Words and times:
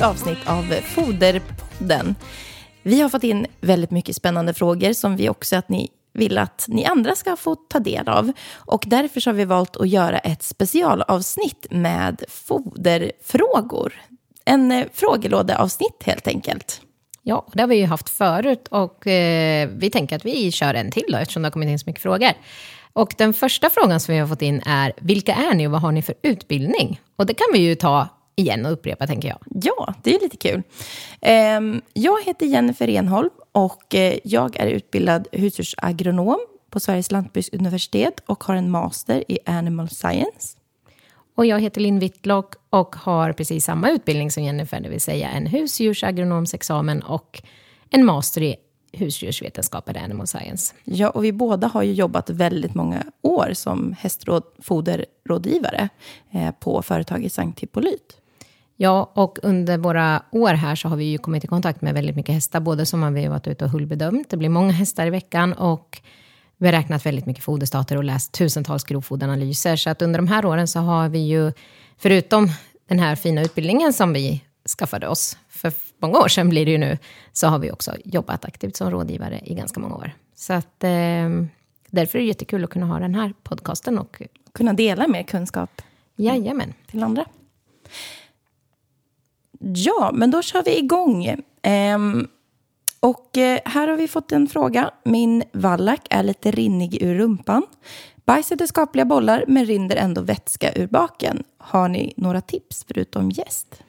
nytt 0.00 0.08
avsnitt 0.08 0.38
av 0.46 0.74
Foderpodden. 0.82 2.14
Vi 2.82 3.00
har 3.00 3.08
fått 3.08 3.24
in 3.24 3.46
väldigt 3.60 3.90
mycket 3.90 4.16
spännande 4.16 4.54
frågor 4.54 4.92
som 4.92 5.16
vi 5.16 5.28
också 5.28 5.56
att 5.56 5.68
ni 5.68 5.88
vill 6.12 6.38
att 6.38 6.64
ni 6.68 6.84
andra 6.84 7.14
ska 7.14 7.36
få 7.36 7.54
ta 7.54 7.78
del 7.78 8.08
av. 8.08 8.32
Och 8.52 8.84
därför 8.86 9.26
har 9.26 9.32
vi 9.32 9.44
valt 9.44 9.76
att 9.76 9.88
göra 9.88 10.18
ett 10.18 10.42
specialavsnitt 10.42 11.66
med 11.70 12.24
foderfrågor. 12.28 13.92
En 14.44 14.72
eh, 14.72 14.86
frågelådeavsnitt 14.92 16.02
helt 16.04 16.26
enkelt. 16.28 16.80
Ja, 17.22 17.46
det 17.52 17.60
har 17.60 17.68
vi 17.68 17.76
ju 17.76 17.86
haft 17.86 18.08
förut 18.08 18.68
och 18.68 19.06
eh, 19.06 19.68
vi 19.72 19.90
tänker 19.90 20.16
att 20.16 20.24
vi 20.24 20.52
kör 20.52 20.74
en 20.74 20.90
till 20.90 21.06
då, 21.08 21.16
eftersom 21.16 21.42
det 21.42 21.46
har 21.46 21.52
kommit 21.52 21.68
in 21.68 21.78
så 21.78 21.90
mycket 21.90 22.02
frågor. 22.02 22.32
Och 22.92 23.14
den 23.18 23.32
första 23.32 23.70
frågan 23.70 24.00
som 24.00 24.14
vi 24.14 24.20
har 24.20 24.28
fått 24.28 24.42
in 24.42 24.62
är, 24.66 24.92
vilka 24.96 25.34
är 25.34 25.54
ni 25.54 25.66
och 25.66 25.70
vad 25.70 25.80
har 25.80 25.92
ni 25.92 26.02
för 26.02 26.14
utbildning? 26.22 27.00
Och 27.16 27.26
det 27.26 27.34
kan 27.34 27.46
vi 27.52 27.58
ju 27.58 27.74
ta 27.74 28.08
igen 28.36 28.66
och 28.66 28.72
upprepa, 28.72 29.06
tänker 29.06 29.28
jag. 29.28 29.38
Ja, 29.64 29.94
det 30.02 30.14
är 30.14 30.20
lite 30.20 30.36
kul. 30.36 30.62
Ehm, 31.20 31.80
jag 31.92 32.24
heter 32.24 32.46
Jennifer 32.46 32.86
Renholm 32.86 33.30
och 33.52 33.94
eh, 33.94 34.18
jag 34.24 34.56
är 34.56 34.66
utbildad 34.66 35.28
husdjursagronom 35.32 36.38
på 36.70 36.80
Sveriges 36.80 37.10
lantbruksuniversitet 37.10 38.20
och 38.26 38.44
har 38.44 38.54
en 38.54 38.70
master 38.70 39.24
i 39.28 39.38
animal 39.46 39.88
science. 39.88 40.56
Och 41.34 41.46
jag 41.46 41.60
heter 41.60 41.80
Linn 41.80 41.98
Whitlock 41.98 42.54
och 42.70 42.96
har 42.96 43.32
precis 43.32 43.64
samma 43.64 43.90
utbildning 43.90 44.30
som 44.30 44.42
Jennifer, 44.42 44.80
det 44.80 44.88
vill 44.88 45.00
säga 45.00 45.28
en 45.28 45.46
husdjursagronomsexamen 45.46 47.02
och 47.02 47.42
en 47.90 48.04
master 48.04 48.42
i 48.42 48.56
husdjursvetenskap 48.92 49.88
eller 49.88 50.00
animal 50.00 50.26
science. 50.26 50.74
Ja, 50.84 51.10
och 51.10 51.24
vi 51.24 51.32
båda 51.32 51.66
har 51.66 51.82
ju 51.82 51.92
jobbat 51.92 52.30
väldigt 52.30 52.74
många 52.74 53.02
år 53.22 53.50
som 53.54 53.92
hästfoderrådgivare 53.98 55.88
eh, 56.30 56.50
på 56.50 56.82
företaget 56.82 57.32
Sankt 57.32 57.60
Hippolyt. 57.60 58.19
Ja, 58.82 59.10
och 59.14 59.38
under 59.42 59.78
våra 59.78 60.22
år 60.30 60.54
här 60.54 60.74
så 60.74 60.88
har 60.88 60.96
vi 60.96 61.04
ju 61.04 61.18
kommit 61.18 61.44
i 61.44 61.46
kontakt 61.46 61.82
med 61.82 61.94
väldigt 61.94 62.16
mycket 62.16 62.34
hästar, 62.34 62.60
både 62.60 62.86
som 62.86 63.02
har 63.02 63.10
vi 63.10 63.26
varit 63.26 63.46
ute 63.46 63.64
och 63.64 63.70
hullbedömt, 63.70 64.30
det 64.30 64.36
blir 64.36 64.48
många 64.48 64.72
hästar 64.72 65.06
i 65.06 65.10
veckan, 65.10 65.52
och 65.52 66.02
vi 66.56 66.66
har 66.66 66.72
räknat 66.72 67.06
väldigt 67.06 67.26
mycket 67.26 67.44
foderstater 67.44 67.96
och 67.96 68.04
läst 68.04 68.32
tusentals 68.32 68.84
grovfoderanalyser. 68.84 69.76
Så 69.76 69.90
att 69.90 70.02
under 70.02 70.18
de 70.18 70.28
här 70.28 70.44
åren 70.44 70.68
så 70.68 70.78
har 70.78 71.08
vi 71.08 71.18
ju, 71.18 71.52
förutom 71.98 72.48
den 72.88 72.98
här 72.98 73.16
fina 73.16 73.42
utbildningen 73.42 73.92
som 73.92 74.12
vi 74.12 74.44
skaffade 74.78 75.08
oss 75.08 75.38
för 75.48 75.72
många 75.98 76.18
år 76.18 76.28
sedan 76.28 76.48
blir 76.48 76.64
det 76.64 76.72
ju 76.72 76.78
nu, 76.78 76.98
så 77.32 77.46
har 77.46 77.58
vi 77.58 77.70
också 77.70 77.92
jobbat 78.04 78.44
aktivt 78.44 78.76
som 78.76 78.90
rådgivare 78.90 79.40
i 79.44 79.54
ganska 79.54 79.80
många 79.80 79.94
år. 79.94 80.12
Så 80.34 80.52
att 80.52 80.84
eh, 80.84 81.28
därför 81.90 82.18
är 82.18 82.22
det 82.22 82.28
jättekul 82.28 82.64
att 82.64 82.70
kunna 82.70 82.86
ha 82.86 82.98
den 82.98 83.14
här 83.14 83.32
podcasten 83.42 83.98
och 83.98 84.22
kunna 84.54 84.72
dela 84.72 85.08
mer 85.08 85.22
kunskap 85.22 85.82
Jajamän. 86.16 86.74
till 86.86 87.02
andra. 87.02 87.24
Ja, 89.64 90.10
men 90.14 90.30
då 90.30 90.42
kör 90.42 90.62
vi 90.62 90.78
igång. 90.78 91.36
Um, 91.94 92.28
och 93.00 93.38
eh, 93.38 93.60
här 93.64 93.88
har 93.88 93.96
vi 93.96 94.08
fått 94.08 94.32
en 94.32 94.46
fråga. 94.46 94.90
Min 95.04 95.42
vallack 95.52 96.06
är 96.10 96.22
lite 96.22 96.50
rinnig 96.50 97.02
ur 97.02 97.14
rumpan. 97.14 97.62
Bajset 98.24 98.60
är 98.60 98.66
skapliga 98.66 99.04
bollar 99.04 99.44
men 99.48 99.66
rinner 99.66 99.96
ändå 99.96 100.20
vätska 100.20 100.72
ur 100.72 100.86
baken. 100.86 101.42
Har 101.58 101.88
ni 101.88 102.14
några 102.16 102.40
tips 102.40 102.84
förutom 102.88 103.30
gäst? 103.30 103.82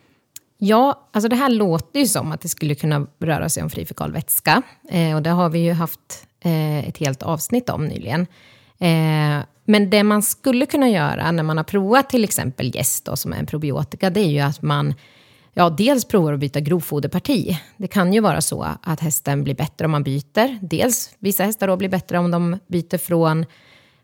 Ja, 0.58 1.10
alltså 1.12 1.30
det 1.30 1.36
här 1.36 1.50
låter 1.50 2.00
ju 2.00 2.08
som 2.08 2.32
att 2.32 2.42
det 2.42 2.50
skulle 2.50 2.76
kunna 2.76 3.08
röra 3.20 3.50
sig 3.50 3.64
om 3.64 3.70
fri 3.70 3.86
fekal 3.86 4.12
vätska. 4.12 4.62
Eh, 4.90 5.16
och 5.16 5.22
det 5.22 5.30
har 5.30 5.50
vi 5.50 5.60
ju 5.60 5.72
haft 5.72 6.28
eh, 6.40 6.90
ett 6.90 6.98
helt 6.98 7.24
avsnitt 7.24 7.70
om 7.70 7.86
nyligen. 7.86 8.22
Eh, 8.80 9.46
men 9.66 9.90
det 9.90 10.04
man 10.04 10.22
skulle 10.22 10.66
kunna 10.66 10.90
göra 10.90 11.32
när 11.32 11.44
man 11.44 11.58
har 11.58 11.64
provat 11.64 12.10
till 12.10 12.24
exempel 12.24 12.76
gäst, 12.76 13.10
som 13.14 13.34
är 13.34 13.38
en 13.38 13.46
probiotika, 13.46 14.10
det 14.10 14.20
är 14.20 14.30
ju 14.30 14.40
att 14.40 14.62
man 14.62 14.94
ja, 15.54 15.70
dels 15.70 16.06
provar 16.06 16.34
att 16.34 16.40
byta 16.40 16.60
grovfoderparti. 16.60 17.58
Det 17.78 17.88
kan 17.88 18.14
ju 18.14 18.20
vara 18.20 18.42
så 18.42 18.68
att 18.84 19.00
hästen 19.00 19.44
blir 19.44 19.56
bättre 19.56 19.86
om 19.86 19.92
man 19.92 20.04
byter. 20.04 20.60
Dels, 20.62 21.16
vissa 21.20 21.44
hästar 21.44 21.68
då 21.68 21.78
blir 21.78 21.90
bättre 21.90 22.18
om 22.20 22.32
de 22.32 22.60
byter 22.68 22.98
från 22.98 23.46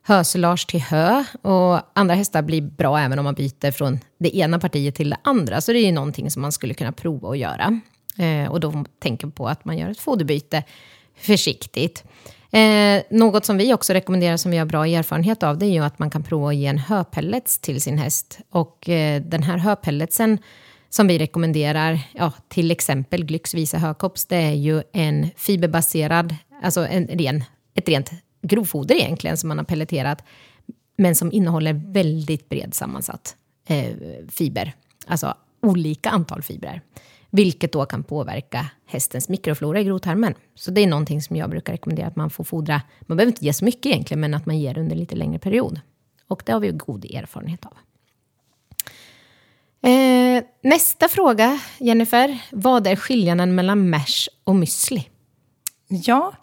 hösilage 0.04 0.68
till 0.68 0.82
hö 0.82 1.24
och 1.42 1.80
andra 1.94 2.16
hästar 2.16 2.42
blir 2.42 2.62
bra 2.62 3.00
även 3.00 3.20
om 3.20 3.26
man 3.26 3.34
byter 3.34 3.72
från 3.72 4.00
det 4.20 4.38
ena 4.38 4.60
partiet 4.60 4.96
till 4.96 5.10
det 5.10 5.18
andra. 5.24 5.62
Så 5.62 5.72
det 5.72 5.80
är 5.80 5.86
ju 5.86 5.92
någonting 5.92 6.32
som 6.32 6.42
man 6.42 6.52
skulle 6.52 6.74
kunna 6.74 6.92
prova 6.92 7.30
att 7.30 7.38
göra. 7.38 7.80
Eh, 8.18 8.52
och 8.52 8.60
då 8.60 8.86
tänker 9.00 9.28
på 9.28 9.48
att 9.48 9.66
man 9.66 9.78
gör 9.78 9.90
ett 9.90 10.00
foderbyte 10.00 10.64
försiktigt. 11.18 12.04
Eh, 12.52 13.02
något 13.10 13.46
som 13.46 13.58
vi 13.58 13.74
också 13.74 13.94
rekommenderar 13.94 14.38
som 14.38 14.52
vi 14.52 14.58
har 14.58 14.66
bra 14.66 14.88
erfarenhet 14.88 15.44
av 15.44 15.58
det 15.58 15.66
är 15.66 15.72
ju 15.72 15.84
att 15.84 16.00
man 16.00 16.10
kan 16.10 16.24
prova 16.24 16.50
att 16.50 16.56
ge 16.56 16.66
en 16.66 16.78
höpellets 16.78 17.60
till 17.60 17.82
sin 17.82 17.98
häst. 17.98 18.40
Och 18.50 18.90
eh, 18.90 19.22
den 19.22 19.44
här 19.44 19.58
höpelletsen 19.58 20.38
som 20.90 21.08
vi 21.08 21.20
rekommenderar, 21.20 22.00
ja, 22.14 22.34
till 22.48 22.72
exempel 22.72 23.26
Glyx 23.26 23.54
Visa 23.54 23.78
Hökops, 23.78 24.26
det 24.26 24.36
är 24.36 24.54
ju 24.54 24.84
en 24.92 25.28
fiberbaserad, 25.36 26.36
alltså 26.64 26.88
en 26.88 27.08
ren, 27.08 27.44
ett 27.74 27.90
rent 27.90 28.12
grovfoder 28.42 28.96
egentligen 28.96 29.38
som 29.38 29.48
man 29.48 29.58
har 29.58 29.66
pelleterat, 29.66 30.24
men 30.98 31.16
som 31.16 31.32
innehåller 31.32 31.74
väldigt 31.74 32.50
bred 32.50 32.74
sammansatt 32.74 33.36
eh, 33.68 33.94
fiber, 34.30 34.74
alltså 35.08 35.34
olika 35.62 36.10
antal 36.10 36.42
fibrer, 36.42 36.82
vilket 37.30 37.72
då 37.72 37.86
kan 37.86 38.04
påverka 38.04 38.70
hästens 38.86 39.30
mikroflora 39.30 39.80
i 39.80 39.84
grovtarmen. 39.84 40.34
Så 40.56 40.72
det 40.72 40.82
är 40.82 40.88
någonting 40.88 41.22
som 41.22 41.36
jag 41.36 41.50
brukar 41.50 41.74
rekommendera 41.74 42.08
att 42.08 42.16
man 42.16 42.30
får 42.30 42.44
fodra. 42.44 42.82
Man 43.02 43.18
behöver 43.18 43.32
inte 43.32 43.46
ge 43.46 43.54
så 43.54 43.66
mycket 43.66 43.86
egentligen, 43.86 44.20
men 44.20 44.34
att 44.34 44.46
man 44.46 44.60
ger 44.60 44.78
under 44.78 44.96
lite 44.96 45.16
längre 45.16 45.40
period. 45.40 45.82
Och 46.28 46.44
det 46.46 46.52
har 46.52 46.60
vi 46.60 46.72
god 46.72 47.06
erfarenhet 47.06 47.66
av. 47.66 47.74
Eh, 49.88 50.44
nästa 50.64 51.08
fråga, 51.08 51.60
Jennifer. 51.78 52.40
Vad 52.52 52.88
är 52.88 52.96
skillnaden 52.96 53.56
mellan 53.56 53.90
mash 53.90 54.28
och 54.44 54.54
müsli? 54.56 55.04
Ja, 55.88 56.34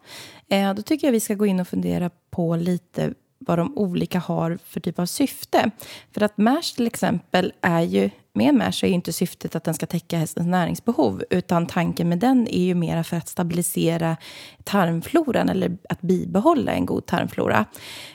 eh, 0.49 0.75
då 0.75 0.83
tycker 0.83 1.07
jag 1.07 1.13
vi 1.13 1.21
ska 1.21 1.35
gå 1.35 1.47
in 1.47 1.61
och 1.61 1.69
fundera 1.69 2.11
på 2.31 2.57
lite 2.57 3.15
vad 3.39 3.59
de 3.59 3.79
olika 3.79 4.19
har 4.19 4.59
för 4.65 4.81
typ 4.81 4.99
av 4.99 5.07
syfte. 5.07 5.71
För 6.15 6.21
att 6.21 6.39
mash 6.39 6.75
till 6.77 6.87
exempel 6.87 7.53
är 7.61 7.81
ju, 7.81 8.11
med 8.33 8.55
mash 8.55 8.83
är 8.83 8.87
ju 8.87 8.95
inte 8.95 9.13
syftet 9.13 9.57
att 9.57 9.65
den 9.65 9.75
ska 9.75 9.87
täcka 9.87 10.19
hästens 10.19 10.47
näringsbehov, 10.47 11.25
utan 11.31 11.67
tanken 11.67 12.09
med 12.09 12.19
den 12.19 12.49
är 12.49 12.65
ju 12.65 12.75
mera 12.75 13.05
för 13.05 13.17
att 13.17 13.29
stabilisera 13.29 14.17
tarmfloran 14.65 15.49
eller 15.49 15.77
att 15.89 16.01
bibehålla 16.01 16.73
en 16.73 16.87
god 16.87 17.07
tarmflora. 17.07 17.65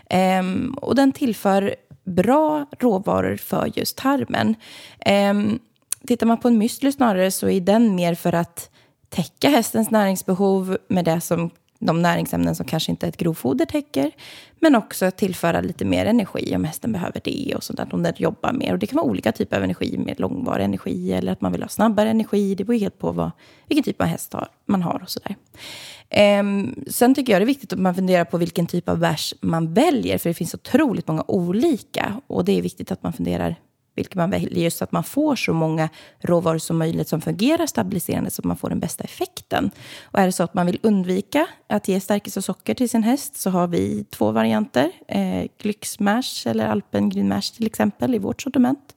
Ehm, 0.10 0.74
och 0.82 0.96
den 0.96 1.12
tillför 1.12 1.76
bra 2.10 2.66
råvaror 2.80 3.38
för 3.38 3.72
just 3.76 3.98
tarmen. 3.98 4.56
Ehm, 5.00 5.60
tittar 6.08 6.28
man 6.28 6.40
på 6.40 6.48
en 6.48 6.62
müsli 6.62 6.92
snarare 6.92 7.32
så 7.32 7.50
är 7.50 7.62
den 7.62 7.96
mer 7.96 8.16
för 8.16 8.36
att 8.36 8.70
täcka 9.10 9.50
hästens 9.50 9.92
näringsbehov 9.92 10.78
med 10.88 11.06
det 11.06 11.22
som 11.22 11.50
de 11.80 12.02
näringsämnen 12.02 12.56
som 12.56 12.66
kanske 12.66 12.92
inte 12.92 13.08
ett 13.08 13.18
grovfoder 13.18 13.66
täcker. 13.66 14.12
Men 14.60 14.76
också 14.76 15.12
tillföra 15.12 15.62
lite 15.62 15.86
mer 15.86 16.06
energi 16.06 16.56
om 16.56 16.64
hästen 16.64 16.92
behöver 16.92 17.22
det 17.24 17.56
och 17.56 17.64
sånt 17.64 17.78
där, 17.78 17.94
om 17.94 18.04
den 18.04 18.14
jobbar 18.18 18.52
mer. 18.52 18.74
Och 18.74 18.80
det 18.80 18.88
kan 18.88 18.98
vara 18.98 19.08
olika 19.08 19.32
typer 19.32 19.58
av 19.58 19.64
energi, 19.64 19.98
Mer 19.98 20.16
långvarig 20.18 20.66
energi 20.66 21.14
eller 21.14 21.32
att 21.32 21.42
man 21.42 21.52
vill 21.52 21.62
ha 21.62 21.70
snabbare 21.70 22.10
energi. 22.10 22.56
Det 22.56 22.64
beror 22.64 22.80
helt 22.80 23.00
på 23.00 23.12
vad, 23.12 23.32
vilken 23.68 23.84
typ 23.84 24.02
av 24.02 24.08
häst 24.08 24.36
man 24.66 24.82
har 24.82 25.02
och 25.04 25.10
sådär. 25.10 25.36
Um, 26.40 26.84
sen 26.88 27.16
tycker 27.16 27.34
jag 27.34 27.42
det 27.42 27.44
är 27.44 27.46
viktigt 27.46 27.74
att 27.74 27.80
man 27.80 27.96
funderar 27.96 28.26
på 28.26 28.38
vilken 28.38 28.68
typ 28.68 28.90
av 28.90 29.00
bärs 29.00 29.34
man 29.42 29.74
väljer, 29.74 30.18
för 30.18 30.30
det 30.30 30.34
finns 30.34 30.54
otroligt 30.54 31.08
många 31.08 31.24
olika. 31.28 32.22
Och 32.28 32.46
det 32.46 32.58
är 32.58 32.62
viktigt 32.62 32.92
att 32.92 33.04
man 33.04 33.14
funderar 33.14 33.56
vilken 33.96 34.20
man 34.20 34.30
väljer, 34.30 34.64
just 34.64 34.78
så 34.78 34.84
att 34.84 34.92
man 34.92 35.04
får 35.04 35.36
så 35.36 35.54
många 35.54 35.90
råvaror 36.20 36.58
som 36.58 36.78
möjligt 36.78 37.08
som 37.08 37.22
fungerar 37.22 37.66
stabiliserande 37.66 38.30
så 38.30 38.42
att 38.42 38.46
man 38.46 38.58
får 38.58 38.70
den 38.70 38.80
bästa 38.80 39.04
effekten. 39.04 39.72
Och 40.04 40.20
är 40.20 40.26
det 40.26 40.32
så 40.32 40.44
att 40.44 40.54
man 40.54 40.66
vill 40.66 40.80
undvika 40.84 41.48
att 41.68 41.88
ge 41.88 42.00
stärkelse 42.00 42.40
och 42.40 42.44
socker 42.44 42.74
till 42.74 42.90
sin 42.90 43.04
häst 43.04 43.38
så 43.38 43.50
har 43.50 43.68
vi 43.68 44.04
två 44.10 44.32
varianter. 44.32 44.92
Eh, 45.08 45.46
Glyxmash 45.62 46.48
eller 46.48 46.66
Alpengryn 46.66 47.28
Mash 47.28 47.56
till 47.56 47.68
exempel 47.68 48.16
i 48.16 48.18
vårt 48.18 48.42
sortiment. 48.42 48.96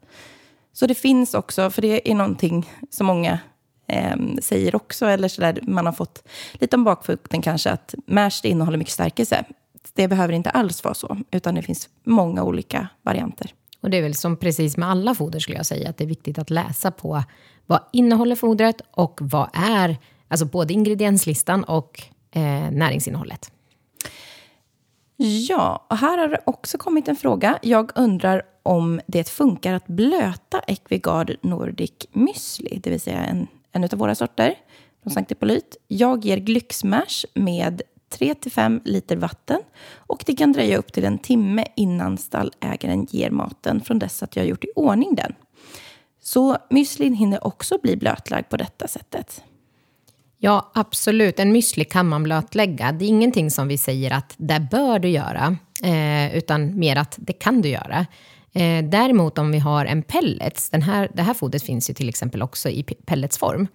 Så 0.73 0.87
det 0.87 0.95
finns 0.95 1.35
också, 1.35 1.71
för 1.71 1.83
det 1.83 2.11
är 2.11 2.15
någonting 2.15 2.71
som 2.91 3.07
många 3.07 3.39
eh, 3.93 4.17
säger 4.43 4.75
också, 4.75 5.07
eller 5.07 5.29
så 5.29 5.41
där 5.41 5.59
man 5.63 5.87
har 5.87 5.93
fått 5.93 6.29
lite 6.53 6.77
om 6.77 6.85
bakfoten 6.85 7.43
kanske, 7.43 7.71
att 7.71 7.95
mash 8.07 8.41
innehåller 8.43 8.79
mycket 8.79 8.95
stärkelse. 8.95 9.45
Det 9.95 10.09
behöver 10.09 10.33
inte 10.33 10.51
alls 10.51 10.85
vara 10.85 10.95
så, 10.95 11.17
utan 11.31 11.55
det 11.55 11.63
finns 11.63 11.89
många 12.05 12.43
olika 12.45 12.89
varianter. 13.03 13.55
Och 13.81 13.91
det 13.91 13.97
är 13.97 14.03
väl 14.03 14.15
som 14.15 14.37
precis 14.37 14.77
med 14.77 14.89
alla 14.89 15.15
foder 15.15 15.41
skulle 15.41 15.57
jag 15.57 15.67
säga, 15.67 15.91
att 15.91 15.97
det 15.97 16.05
är 16.05 16.09
viktigt 16.09 16.39
att 16.39 16.51
läsa 16.51 16.91
på 16.91 17.23
vad 17.67 17.81
innehåller 17.93 18.37
fodret 18.37 18.81
och 18.91 19.19
vad 19.23 19.51
är, 19.53 19.97
alltså 20.29 20.47
både 20.47 20.73
ingredienslistan 20.73 21.65
och 21.65 22.03
eh, 22.31 22.71
näringsinnehållet. 22.71 23.53
Ja, 25.49 25.87
och 25.91 25.97
här 25.97 26.19
har 26.19 26.29
det 26.29 26.41
också 26.47 26.79
kommit 26.79 27.09
en 27.09 27.17
fråga. 27.17 27.59
Jag 27.63 27.93
undrar 27.95 28.43
om 28.63 29.01
det 29.07 29.29
funkar 29.29 29.75
att 29.75 29.87
blöta 29.87 30.61
Equigard 30.67 31.37
Nordic 31.43 31.93
Müsli, 32.13 32.81
det 32.83 32.91
vill 32.91 33.01
säga 33.01 33.19
en, 33.19 33.47
en 33.73 33.85
av 33.85 33.91
våra 33.91 34.15
sorter 34.15 34.55
från 35.03 35.13
Sankt 35.13 35.31
Hippolyt. 35.31 35.77
Jag 35.89 36.25
ger 36.25 36.37
Glyxmash 36.37 37.25
med 37.35 37.83
3-5 38.19 38.81
liter 38.85 39.17
vatten 39.17 39.61
och 39.97 40.23
det 40.27 40.37
kan 40.37 40.53
dröja 40.53 40.77
upp 40.77 40.93
till 40.93 41.05
en 41.05 41.19
timme 41.19 41.67
innan 41.77 42.19
stallägaren 42.19 43.07
ger 43.11 43.31
maten 43.31 43.81
från 43.81 43.99
dess 43.99 44.23
att 44.23 44.37
jag 44.37 44.43
har 44.43 44.49
gjort 44.49 44.65
i 44.65 44.73
ordning 44.77 45.15
den. 45.15 45.35
Så 46.21 46.57
müslin 46.71 47.15
hinner 47.15 47.47
också 47.47 47.79
bli 47.83 47.97
blötlagd 47.97 48.49
på 48.49 48.57
detta 48.57 48.89
sättet. 48.89 49.43
Ja, 50.45 50.71
absolut. 50.75 51.39
En 51.39 51.57
müsli 51.57 51.85
kan 51.85 52.09
man 52.09 52.23
blötlägga. 52.23 52.93
Det 52.93 53.05
är 53.05 53.09
ingenting 53.09 53.51
som 53.51 53.69
vi 53.69 53.79
säger 53.79 54.11
att 54.11 54.35
det 54.37 54.69
bör 54.71 54.99
du 54.99 55.09
göra, 55.09 55.57
eh, 55.83 56.37
utan 56.37 56.79
mer 56.79 56.97
att 56.97 57.15
det 57.19 57.33
kan 57.33 57.63
du 57.63 57.69
göra. 57.69 58.07
Eh, 58.53 58.85
däremot 58.85 59.39
om 59.39 59.53
vi 59.53 59.59
har 59.59 59.85
en 59.85 60.03
pellets, 60.03 60.71
den 60.71 60.83
här, 60.83 61.11
det 61.15 61.23
här 61.23 61.35
fodret 61.35 61.63
finns 61.63 61.91
ju 61.91 61.95
till 61.95 62.09
exempel 62.09 62.43
också 62.43 62.69
i 62.69 62.83
pelletsform, 62.83 63.69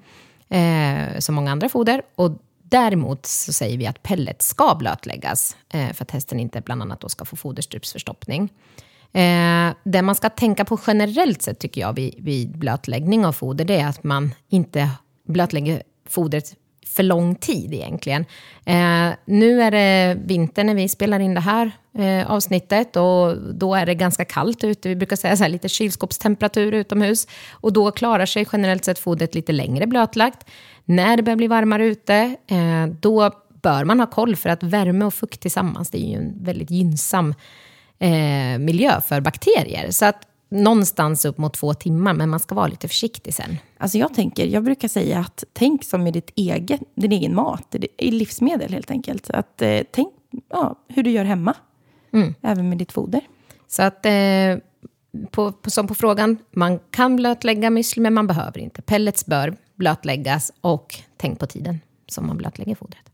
eh, 0.50 1.19
som 1.19 1.35
många 1.35 1.51
andra 1.51 1.69
foder. 1.69 2.01
Och 2.15 2.31
däremot 2.63 3.25
så 3.25 3.53
säger 3.53 3.77
vi 3.77 3.88
att 3.88 4.03
pellets 4.03 4.47
ska 4.47 4.75
blötläggas, 4.79 5.57
eh, 5.69 5.94
för 5.94 6.03
att 6.03 6.12
hästen 6.12 6.39
inte 6.39 6.62
bland 6.62 6.81
annat 6.81 7.01
då 7.01 7.09
ska 7.09 7.25
få 7.25 7.35
foderstrupsförstoppning. 7.35 8.50
Eh, 9.13 9.74
det 9.83 10.01
man 10.01 10.15
ska 10.15 10.29
tänka 10.29 10.65
på 10.65 10.79
generellt 10.88 11.41
sett 11.41 11.59
tycker 11.59 11.81
jag 11.81 11.94
vid, 11.94 12.15
vid 12.18 12.57
blötläggning 12.57 13.25
av 13.25 13.31
foder, 13.31 13.65
det 13.65 13.79
är 13.79 13.88
att 13.88 14.03
man 14.03 14.33
inte 14.50 14.89
blötlägger 15.27 15.83
fodret 16.09 16.56
för 16.88 17.04
lång 17.04 17.36
tid 17.36 17.74
egentligen. 17.74 18.25
Eh, 18.66 19.10
nu 19.25 19.62
är 19.62 19.72
det 19.72 20.18
vinter 20.25 20.63
när 20.63 20.75
vi 20.75 20.89
spelar 20.89 21.19
in 21.19 21.34
det 21.34 21.39
här 21.39 21.72
eh, 21.98 22.31
avsnittet 22.31 22.95
och 22.95 23.38
då 23.38 23.75
är 23.75 23.86
det 23.86 23.95
ganska 23.95 24.25
kallt 24.25 24.63
ute. 24.63 24.89
Vi 24.89 24.95
brukar 24.95 25.16
säga 25.16 25.38
så 25.38 25.44
här, 25.44 25.50
lite 25.50 25.69
kylskåpstemperatur 25.69 26.72
utomhus. 26.72 27.28
Och 27.51 27.74
då 27.74 27.92
klarar 27.92 28.25
sig 28.25 28.48
generellt 28.51 28.86
sett 28.86 29.00
fodret 29.00 29.36
lite 29.36 29.51
längre 29.51 29.88
blötlagt. 29.88 30.50
När 30.86 31.18
det 31.18 31.24
börjar 31.24 31.38
bli 31.38 31.48
varmare 31.48 31.86
ute, 31.86 32.36
eh, 32.48 32.88
då 33.00 33.31
bör 33.62 33.86
man 33.86 34.00
ha 34.00 34.07
koll 34.07 34.36
för 34.36 34.50
att 34.50 34.63
värme 34.63 35.06
och 35.06 35.13
fukt 35.13 35.42
tillsammans, 35.42 35.89
det 35.89 35.98
är 35.98 36.10
ju 36.10 36.16
en 36.16 36.44
väldigt 36.44 36.72
gynnsam 36.72 37.34
eh, 38.00 38.60
miljö 38.60 39.01
för 39.01 39.22
bakterier. 39.22 39.92
Så 39.92 40.06
att 40.06 40.22
någonstans 40.49 41.25
upp 41.25 41.38
mot 41.38 41.53
två 41.53 41.73
timmar, 41.73 42.13
men 42.13 42.29
man 42.29 42.39
ska 42.39 42.55
vara 42.55 42.67
lite 42.67 42.88
försiktig 42.88 43.33
sen. 43.33 43.57
Alltså 43.77 43.97
jag, 43.97 44.13
tänker, 44.13 44.45
jag 44.45 44.63
brukar 44.63 44.88
säga 44.88 45.19
att 45.19 45.44
tänk 45.53 45.83
som 45.83 46.07
i 46.07 46.11
ditt 46.11 46.31
eget, 46.35 46.81
din 46.95 47.11
egen 47.11 47.35
mat, 47.35 47.75
i 47.97 48.11
livsmedel 48.11 48.73
helt 48.73 48.91
enkelt. 48.91 49.29
Att, 49.29 49.61
eh, 49.61 49.81
tänk 49.91 50.13
ja, 50.49 50.75
hur 50.88 51.03
du 51.03 51.11
gör 51.11 51.25
hemma, 51.25 51.53
mm. 52.13 52.35
även 52.41 52.69
med 52.69 52.77
ditt 52.77 52.91
foder. 52.91 53.21
Så 53.67 53.83
att, 53.83 54.05
eh, 54.05 54.57
på, 55.31 55.51
på, 55.51 55.69
som 55.69 55.88
på 55.88 55.95
frågan, 55.95 56.38
man 56.51 56.79
kan 56.79 57.15
blötlägga 57.15 57.69
müsli, 57.69 58.00
men 58.00 58.13
man 58.13 58.27
behöver 58.27 58.59
inte. 58.59 58.81
Pellets 58.81 59.25
bör 59.25 59.57
blötläggas 59.75 60.51
och 60.61 60.95
tänk 61.17 61.39
på 61.39 61.47
tiden 61.47 61.79
som 62.07 62.27
man 62.27 62.38
blötlägger 62.38 62.75
fodret. 62.75 63.11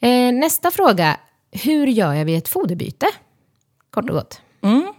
Eh, 0.00 0.32
nästa 0.32 0.70
fråga, 0.70 1.20
hur 1.50 1.86
gör 1.86 2.14
jag 2.14 2.24
vid 2.24 2.38
ett 2.38 2.48
foderbyte? 2.48 3.06
Kort 3.90 4.10
och 4.10 4.16
gott. 4.16 4.40
Mm. 4.62 4.92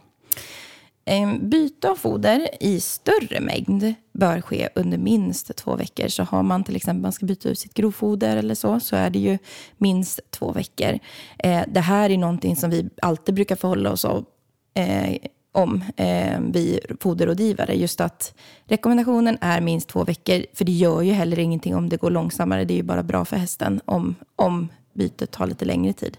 Ehm, 1.10 1.50
byte 1.50 1.90
av 1.90 1.96
foder 1.96 2.50
i 2.60 2.80
större 2.80 3.40
mängd 3.40 3.94
bör 4.12 4.42
ske 4.42 4.70
under 4.76 4.98
minst 4.98 5.56
två 5.56 5.76
veckor. 5.76 6.08
Så 6.08 6.24
har 6.24 6.44
man 6.44 6.64
till 6.64 6.76
exempel 6.76 7.02
man 7.02 7.12
ska 7.12 7.26
byta 7.26 7.50
ut 7.50 7.60
sitt 7.60 7.74
grovfoder 7.74 8.38
eller 8.38 8.56
så, 8.56 8.80
så 8.80 8.96
är 8.96 9.10
det 9.10 9.20
ju 9.20 9.38
minst 9.78 10.20
två 10.32 10.52
veckor. 10.52 11.00
Eh, 11.38 11.64
det 11.68 11.80
här 11.80 12.10
är 12.10 12.18
någonting 12.18 12.56
som 12.56 12.70
vi 12.70 12.90
alltid 13.02 13.36
brukar 13.36 13.56
förhålla 13.56 13.92
oss 13.92 14.06
av, 14.06 14.26
eh, 14.74 15.16
om, 15.52 15.84
eh, 15.96 16.40
vi 16.40 16.80
foderrådgivare. 17.00 17.74
Just 17.74 18.02
att 18.02 18.34
rekommendationen 18.66 19.38
är 19.42 19.62
minst 19.62 19.90
två 19.90 20.04
veckor, 20.04 20.46
för 20.54 20.66
det 20.66 20.72
gör 20.72 21.02
ju 21.02 21.12
heller 21.12 21.40
ingenting 21.40 21.76
om 21.76 21.90
det 21.90 21.98
går 21.98 22.12
långsammare. 22.12 22.66
Det 22.66 22.74
är 22.74 22.78
ju 22.78 22.84
bara 22.84 23.04
bra 23.04 23.26
för 23.26 23.38
hästen 23.38 23.82
om, 23.86 24.16
om 24.36 24.70
bytet 25.00 25.32
tar 25.32 25.48
lite 25.48 25.66
längre 25.66 25.94
tid. 25.94 26.18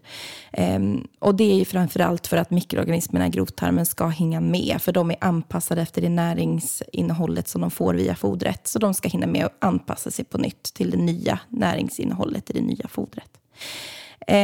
Ehm, 0.52 1.06
och 1.18 1.34
det 1.34 1.52
är 1.52 1.54
ju 1.54 1.64
framförallt 1.64 2.26
för 2.26 2.36
att 2.36 2.50
mikroorganismerna 2.50 3.26
i 3.26 3.30
grovtarmen 3.30 3.86
ska 3.86 4.06
hänga 4.06 4.40
med, 4.40 4.76
för 4.80 4.92
de 4.92 5.10
är 5.10 5.16
anpassade 5.20 5.82
efter 5.82 6.02
det 6.02 6.08
näringsinnehållet 6.08 7.48
som 7.48 7.60
de 7.60 7.70
får 7.70 7.94
via 7.94 8.14
fodret. 8.14 8.66
Så 8.66 8.78
de 8.78 8.94
ska 8.94 9.08
hinna 9.08 9.26
med 9.26 9.44
att 9.44 9.56
anpassa 9.58 10.10
sig 10.10 10.24
på 10.24 10.38
nytt 10.38 10.62
till 10.62 10.90
det 10.90 10.96
nya 10.96 11.40
näringsinnehållet 11.48 12.50
i 12.50 12.52
det 12.52 12.60
nya 12.60 12.88
fodret. 12.88 13.30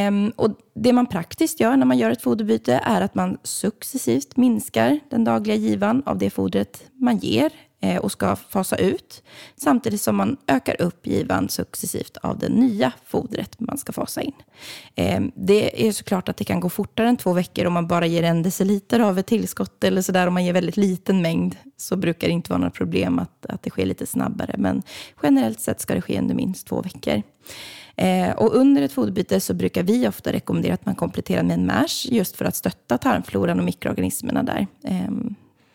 Um, 0.09 0.33
och 0.37 0.51
det 0.75 0.93
man 0.93 1.07
praktiskt 1.07 1.61
gör 1.61 1.77
när 1.77 1.87
man 1.87 1.99
gör 1.99 2.11
ett 2.11 2.23
foderbyte 2.23 2.81
är 2.85 3.01
att 3.01 3.15
man 3.15 3.39
successivt 3.43 4.37
minskar 4.37 5.01
den 5.11 5.25
dagliga 5.25 5.57
givan 5.57 6.03
av 6.07 6.19
det 6.19 6.31
fodret 6.31 6.83
man 6.93 7.17
ger 7.17 7.53
Eh, 7.87 7.97
och 7.97 8.13
ska 8.13 8.37
fasa 8.37 8.77
ut. 8.77 9.23
Samtidigt 9.57 10.01
som 10.01 10.17
man 10.17 10.37
ökar 10.47 10.83
upp 10.83 11.07
givan 11.07 11.49
successivt 11.49 12.17
av 12.17 12.39
det 12.39 12.49
nya 12.49 12.93
fodret 13.05 13.61
man 13.61 13.79
ska 13.79 13.93
fasa 13.93 14.23
in. 14.23 14.33
Eh, 14.95 15.23
det 15.35 15.89
är 15.89 15.93
såklart 15.93 16.29
att 16.29 16.37
det 16.37 16.45
kan 16.45 16.61
gå 16.61 16.69
fortare 16.69 17.09
än 17.09 17.17
två 17.17 17.33
veckor 17.33 17.67
om 17.67 17.73
man 17.73 17.87
bara 17.87 18.07
ger 18.07 18.23
en 18.23 18.43
deciliter 18.43 19.01
av 19.01 19.19
ett 19.19 19.27
tillskott 19.27 19.85
eller 19.85 20.03
sådär. 20.03 20.27
Om 20.27 20.35
man 20.35 20.45
ger 20.45 20.53
väldigt 20.53 20.77
liten 20.77 21.23
mängd 21.23 21.57
så 21.77 21.97
brukar 21.97 22.29
det 22.29 22.33
inte 22.33 22.51
vara 22.51 22.59
några 22.59 22.71
problem 22.71 23.19
att, 23.19 23.47
att 23.47 23.63
det 23.63 23.71
sker 23.71 23.87
lite 23.87 24.07
snabbare. 24.07 24.55
Men 24.59 24.83
generellt 25.23 25.61
sett 25.61 25.81
ska 25.81 25.95
det 25.95 26.03
ske 26.03 26.19
under 26.19 26.35
minst 26.35 26.67
två 26.67 26.83
veckor. 26.83 27.23
Eh, 27.97 28.31
och 28.31 28.55
under 28.55 28.83
ett 28.83 28.93
foderbyte 28.93 29.41
så 29.41 29.55
brukar 29.55 29.83
vi 29.83 30.09
ofta 30.09 30.33
rekommendera 30.33 30.75
att 30.75 30.87
man 30.87 30.95
kompletterar 30.95 31.43
med 31.43 31.55
en 31.55 31.67
mash 31.67 32.07
just 32.11 32.37
för 32.37 32.45
att 32.45 32.57
stötta 32.57 32.99
tarmfloran 32.99 33.59
och 33.59 33.65
mikroorganismerna 33.65 34.43
där. 34.43 34.67
Eh, 34.85 35.11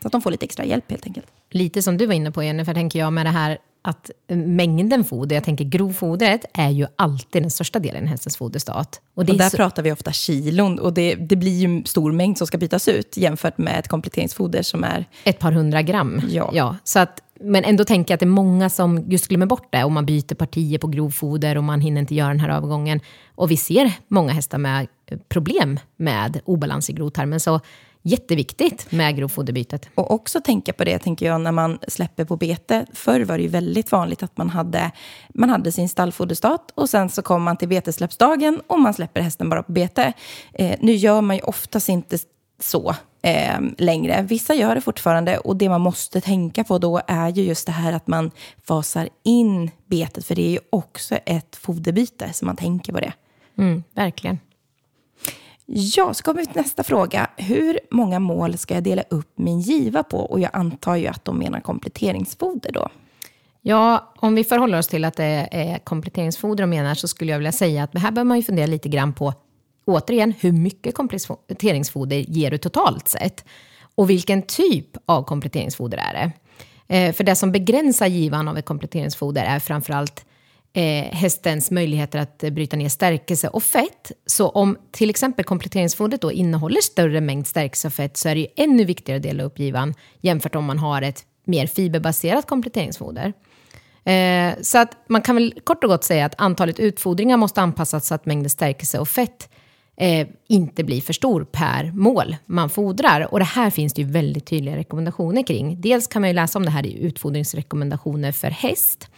så 0.01 0.07
att 0.07 0.11
de 0.11 0.21
får 0.21 0.31
lite 0.31 0.45
extra 0.45 0.65
hjälp 0.65 0.91
helt 0.91 1.05
enkelt. 1.05 1.27
Lite 1.51 1.81
som 1.81 1.97
du 1.97 2.05
var 2.05 2.13
inne 2.13 2.31
på 2.31 2.43
Jenny, 2.43 2.65
för 2.65 2.73
tänker 2.73 2.99
jag 2.99 3.13
med 3.13 3.25
det 3.25 3.29
här 3.29 3.57
att 3.83 4.11
mängden 4.27 5.03
foder, 5.03 5.35
jag 5.35 5.43
tänker 5.43 5.65
grovfodret, 5.65 6.45
är 6.53 6.69
ju 6.69 6.87
alltid 6.95 7.43
den 7.43 7.51
största 7.51 7.79
delen 7.79 8.03
i 8.03 8.07
hästens 8.07 8.37
foderstat. 8.37 9.01
Och, 9.13 9.29
och 9.29 9.37
där 9.37 9.49
så... 9.49 9.57
pratar 9.57 9.83
vi 9.83 9.91
ofta 9.91 10.11
kilon 10.11 10.79
och 10.79 10.93
det, 10.93 11.15
det 11.15 11.35
blir 11.35 11.59
ju 11.59 11.65
en 11.65 11.85
stor 11.85 12.11
mängd 12.11 12.37
som 12.37 12.47
ska 12.47 12.57
bytas 12.57 12.87
ut 12.87 13.17
jämfört 13.17 13.57
med 13.57 13.79
ett 13.79 13.87
kompletteringsfoder 13.87 14.61
som 14.61 14.83
är... 14.83 15.05
Ett 15.23 15.39
par 15.39 15.51
hundra 15.51 15.81
gram. 15.81 16.21
Ja. 16.29 16.49
ja 16.53 16.75
så 16.83 16.99
att, 16.99 17.21
men 17.39 17.63
ändå 17.63 17.83
tänker 17.83 18.11
jag 18.11 18.15
att 18.15 18.19
det 18.19 18.25
är 18.25 18.27
många 18.27 18.69
som 18.69 19.11
just 19.11 19.27
glömmer 19.27 19.45
bort 19.45 19.67
det 19.71 19.83
och 19.83 19.91
man 19.91 20.05
byter 20.05 20.35
partier 20.35 20.79
på 20.79 20.87
grovfoder 20.87 21.57
och 21.57 21.63
man 21.63 21.81
hinner 21.81 22.01
inte 22.01 22.15
göra 22.15 22.29
den 22.29 22.39
här 22.39 22.49
övergången. 22.49 22.99
Och 23.35 23.51
vi 23.51 23.57
ser 23.57 23.93
många 24.07 24.33
hästar 24.33 24.57
med 24.57 24.87
problem 25.29 25.79
med 25.97 26.39
obalans 26.45 26.89
i 26.89 26.93
grovtarmen. 26.93 27.39
Så 27.39 27.59
jätteviktigt 28.01 28.91
med 28.91 29.15
grovfoderbytet. 29.17 29.89
Och 29.95 30.11
också 30.11 30.41
tänka 30.41 30.73
på 30.73 30.83
det, 30.83 30.99
tänker 30.99 31.25
jag, 31.25 31.41
när 31.41 31.51
man 31.51 31.79
släpper 31.87 32.25
på 32.25 32.37
bete. 32.37 32.85
Förr 32.93 33.21
var 33.21 33.37
det 33.37 33.43
ju 33.43 33.49
väldigt 33.49 33.91
vanligt 33.91 34.23
att 34.23 34.37
man 34.37 34.49
hade, 34.49 34.91
man 35.29 35.49
hade 35.49 35.71
sin 35.71 35.89
stallfoderstat 35.89 36.71
och 36.75 36.89
sen 36.89 37.09
så 37.09 37.21
kom 37.21 37.43
man 37.43 37.57
till 37.57 37.67
betesläppsdagen 37.67 38.61
och 38.67 38.79
man 38.79 38.93
släpper 38.93 39.21
hästen 39.21 39.49
bara 39.49 39.63
på 39.63 39.71
bete. 39.71 40.13
Eh, 40.53 40.75
nu 40.79 40.93
gör 40.93 41.21
man 41.21 41.35
ju 41.35 41.41
oftast 41.41 41.89
inte 41.89 42.17
så 42.59 42.95
eh, 43.23 43.59
längre. 43.77 44.21
Vissa 44.21 44.53
gör 44.53 44.75
det 44.75 44.81
fortfarande 44.81 45.37
och 45.37 45.55
det 45.55 45.69
man 45.69 45.81
måste 45.81 46.21
tänka 46.21 46.63
på 46.63 46.77
då 46.77 47.01
är 47.07 47.29
ju 47.29 47.43
just 47.43 47.65
det 47.65 47.71
här 47.71 47.93
att 47.93 48.07
man 48.07 48.31
fasar 48.63 49.09
in 49.23 49.71
betet, 49.85 50.25
för 50.25 50.35
det 50.35 50.41
är 50.41 50.51
ju 50.51 50.59
också 50.69 51.15
ett 51.15 51.55
foderbyte, 51.55 52.33
så 52.33 52.45
man 52.45 52.55
tänker 52.55 52.93
på 52.93 52.99
det. 52.99 53.13
Mm, 53.57 53.83
verkligen. 53.93 54.39
Ja, 55.73 56.13
så 56.13 56.23
kommer 56.23 56.39
vi 56.39 56.45
till 56.45 56.61
nästa 56.61 56.83
fråga. 56.83 57.29
Hur 57.37 57.79
många 57.91 58.19
mål 58.19 58.57
ska 58.57 58.73
jag 58.73 58.83
dela 58.83 59.03
upp 59.09 59.31
min 59.35 59.59
giva 59.59 60.03
på? 60.03 60.17
Och 60.17 60.39
jag 60.39 60.49
antar 60.53 60.95
ju 60.95 61.07
att 61.07 61.25
de 61.25 61.37
menar 61.37 61.59
kompletteringsfoder 61.59 62.71
då. 62.71 62.89
Ja, 63.61 64.13
om 64.17 64.35
vi 64.35 64.43
förhåller 64.43 64.77
oss 64.79 64.87
till 64.87 65.05
att 65.05 65.17
det 65.17 65.47
är 65.51 65.79
kompletteringsfoder 65.79 66.63
de 66.63 66.69
menar 66.69 66.95
så 66.95 67.07
skulle 67.07 67.31
jag 67.31 67.39
vilja 67.39 67.51
säga 67.51 67.83
att 67.83 67.97
här 67.97 68.11
bör 68.11 68.23
man 68.23 68.37
ju 68.37 68.43
fundera 68.43 68.67
lite 68.67 68.89
grann 68.89 69.13
på, 69.13 69.33
återigen, 69.85 70.33
hur 70.39 70.51
mycket 70.51 70.95
kompletteringsfoder 70.95 72.17
ger 72.17 72.51
du 72.51 72.57
totalt 72.57 73.07
sett? 73.07 73.45
Och 73.95 74.09
vilken 74.09 74.41
typ 74.41 74.97
av 75.05 75.23
kompletteringsfoder 75.23 75.97
är 75.97 76.13
det? 76.13 76.31
Eh, 76.97 77.13
för 77.13 77.23
det 77.23 77.35
som 77.35 77.51
begränsar 77.51 78.07
givan 78.07 78.47
av 78.47 78.57
ett 78.57 78.65
kompletteringsfoder 78.65 79.43
är 79.43 79.59
framförallt 79.59 80.25
eh, 80.73 81.13
hästens 81.13 81.71
möjligheter 81.71 82.19
att 82.19 82.37
bryta 82.37 82.77
ner 82.77 82.89
stärkelse 82.89 83.47
och 83.47 83.63
fett. 83.63 84.11
Så 84.25 84.49
om 84.49 84.77
till 84.91 85.09
exempel 85.09 85.45
kompletteringsfodret 85.45 86.21
då 86.21 86.31
innehåller 86.31 86.81
större 86.81 87.21
mängd 87.21 87.47
stärkelse 87.47 87.87
och 87.87 87.93
fett 87.93 88.17
så 88.17 88.29
är 88.29 88.35
det 88.35 88.41
ju 88.41 88.47
ännu 88.55 88.85
viktigare 88.85 89.17
att 89.17 89.23
dela 89.23 89.43
upp 89.43 89.59
givan 89.59 89.93
jämfört 90.21 90.55
om 90.55 90.65
man 90.65 90.79
har 90.79 91.01
ett 91.01 91.25
mer 91.45 91.67
fiberbaserat 91.67 92.47
kompletteringsfoder. 92.47 93.33
Eh, 94.03 94.53
så 94.61 94.77
att 94.77 94.97
man 95.09 95.21
kan 95.21 95.35
väl 95.35 95.53
kort 95.63 95.83
och 95.83 95.89
gott 95.89 96.03
säga 96.03 96.25
att 96.25 96.35
antalet 96.37 96.79
utfodringar 96.79 97.37
måste 97.37 97.61
anpassas 97.61 98.07
så 98.07 98.15
att 98.15 98.25
mängden 98.25 98.49
stärkelse 98.49 98.99
och 98.99 99.09
fett 99.09 99.49
eh, 99.97 100.27
inte 100.47 100.83
blir 100.83 101.01
för 101.01 101.13
stor 101.13 101.43
per 101.43 101.91
mål 101.91 102.35
man 102.45 102.69
fodrar. 102.69 103.33
Och 103.33 103.39
det 103.39 103.45
här 103.45 103.69
finns 103.69 103.93
det 103.93 104.01
ju 104.01 104.07
väldigt 104.07 104.45
tydliga 104.45 104.75
rekommendationer 104.75 105.43
kring. 105.43 105.81
Dels 105.81 106.07
kan 106.07 106.21
man 106.21 106.29
ju 106.29 106.33
läsa 106.33 106.59
om 106.59 106.65
det 106.65 106.71
här 106.71 106.85
i 106.85 107.03
utfodringsrekommendationer 107.03 108.31
för 108.31 108.49
häst. 108.49 109.09